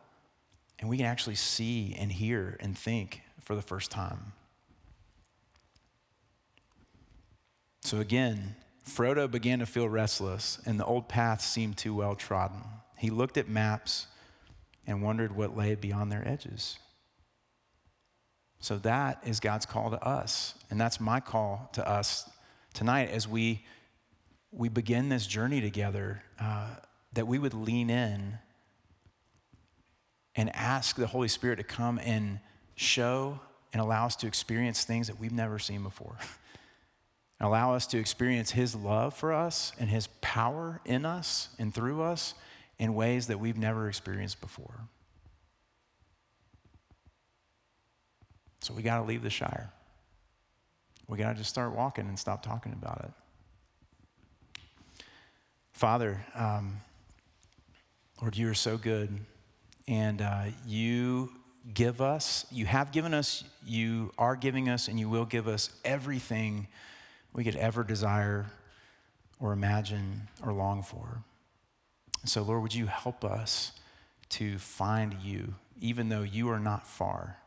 and 0.78 0.88
we 0.88 0.96
can 0.96 1.06
actually 1.06 1.34
see 1.34 1.94
and 1.98 2.12
hear 2.12 2.56
and 2.60 2.78
think 2.78 3.22
for 3.42 3.54
the 3.54 3.62
first 3.62 3.90
time. 3.90 4.32
So 7.82 7.98
again, 7.98 8.54
Frodo 8.88 9.30
began 9.30 9.58
to 9.58 9.66
feel 9.66 9.88
restless, 9.88 10.58
and 10.64 10.78
the 10.78 10.84
old 10.84 11.08
path 11.08 11.40
seemed 11.40 11.76
too 11.76 11.94
well 11.94 12.14
trodden. 12.14 12.62
He 12.96 13.10
looked 13.10 13.36
at 13.36 13.48
maps 13.48 14.06
and 14.86 15.02
wondered 15.02 15.34
what 15.34 15.56
lay 15.56 15.74
beyond 15.74 16.10
their 16.10 16.26
edges. 16.26 16.78
So 18.60 18.78
that 18.78 19.22
is 19.24 19.40
God's 19.40 19.66
call 19.66 19.90
to 19.90 20.02
us. 20.04 20.54
And 20.70 20.80
that's 20.80 21.00
my 21.00 21.20
call 21.20 21.70
to 21.74 21.88
us 21.88 22.28
tonight 22.74 23.10
as 23.10 23.28
we, 23.28 23.64
we 24.52 24.68
begin 24.68 25.08
this 25.08 25.26
journey 25.26 25.60
together, 25.60 26.22
uh, 26.40 26.68
that 27.12 27.26
we 27.26 27.38
would 27.38 27.54
lean 27.54 27.90
in 27.90 28.38
and 30.34 30.54
ask 30.54 30.96
the 30.96 31.06
Holy 31.06 31.28
Spirit 31.28 31.56
to 31.56 31.64
come 31.64 31.98
and 32.02 32.40
show 32.74 33.40
and 33.72 33.82
allow 33.82 34.06
us 34.06 34.16
to 34.16 34.26
experience 34.26 34.84
things 34.84 35.08
that 35.08 35.18
we've 35.18 35.32
never 35.32 35.58
seen 35.58 35.82
before. 35.82 36.16
allow 37.40 37.74
us 37.74 37.86
to 37.88 37.98
experience 37.98 38.50
His 38.50 38.74
love 38.74 39.14
for 39.14 39.32
us 39.32 39.72
and 39.78 39.88
His 39.88 40.08
power 40.20 40.80
in 40.84 41.04
us 41.04 41.48
and 41.58 41.72
through 41.72 42.02
us 42.02 42.34
in 42.78 42.94
ways 42.94 43.28
that 43.28 43.38
we've 43.38 43.58
never 43.58 43.88
experienced 43.88 44.40
before. 44.40 44.88
So 48.68 48.74
we 48.74 48.82
got 48.82 48.98
to 48.98 49.04
leave 49.04 49.22
the 49.22 49.30
Shire. 49.30 49.70
We 51.06 51.16
got 51.16 51.32
to 51.32 51.38
just 51.38 51.48
start 51.48 51.74
walking 51.74 52.06
and 52.06 52.18
stop 52.18 52.42
talking 52.42 52.74
about 52.74 53.02
it. 53.02 53.10
Father, 55.72 56.22
um, 56.34 56.76
Lord, 58.20 58.36
you 58.36 58.46
are 58.50 58.54
so 58.54 58.76
good. 58.76 59.20
And 59.86 60.20
uh, 60.20 60.44
you 60.66 61.32
give 61.72 62.02
us, 62.02 62.44
you 62.52 62.66
have 62.66 62.92
given 62.92 63.14
us, 63.14 63.42
you 63.64 64.12
are 64.18 64.36
giving 64.36 64.68
us, 64.68 64.88
and 64.88 65.00
you 65.00 65.08
will 65.08 65.24
give 65.24 65.48
us 65.48 65.70
everything 65.82 66.68
we 67.32 67.44
could 67.44 67.56
ever 67.56 67.82
desire 67.82 68.50
or 69.40 69.54
imagine 69.54 70.28
or 70.44 70.52
long 70.52 70.82
for. 70.82 71.22
So, 72.26 72.42
Lord, 72.42 72.60
would 72.60 72.74
you 72.74 72.84
help 72.84 73.24
us 73.24 73.72
to 74.28 74.58
find 74.58 75.16
you, 75.22 75.54
even 75.80 76.10
though 76.10 76.20
you 76.20 76.50
are 76.50 76.60
not 76.60 76.86
far? 76.86 77.38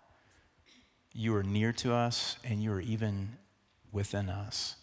You 1.14 1.36
are 1.36 1.44
near 1.44 1.74
to 1.74 1.94
us, 1.94 2.38
and 2.44 2.62
you 2.64 2.72
are 2.72 2.82
even 2.82 3.38
within 3.92 4.30
us. 4.30 4.76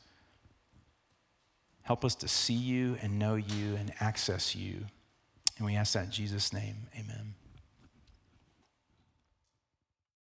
Help 1.82 2.04
us 2.04 2.14
to 2.16 2.28
see 2.28 2.52
you 2.54 2.98
and 3.00 3.18
know 3.18 3.36
you 3.36 3.76
and 3.76 3.92
access 3.98 4.54
you. 4.54 4.84
And 5.56 5.66
we 5.66 5.74
ask 5.74 5.94
that 5.94 6.04
in 6.04 6.10
Jesus' 6.10 6.52
name. 6.52 6.88
Amen. 6.94 7.34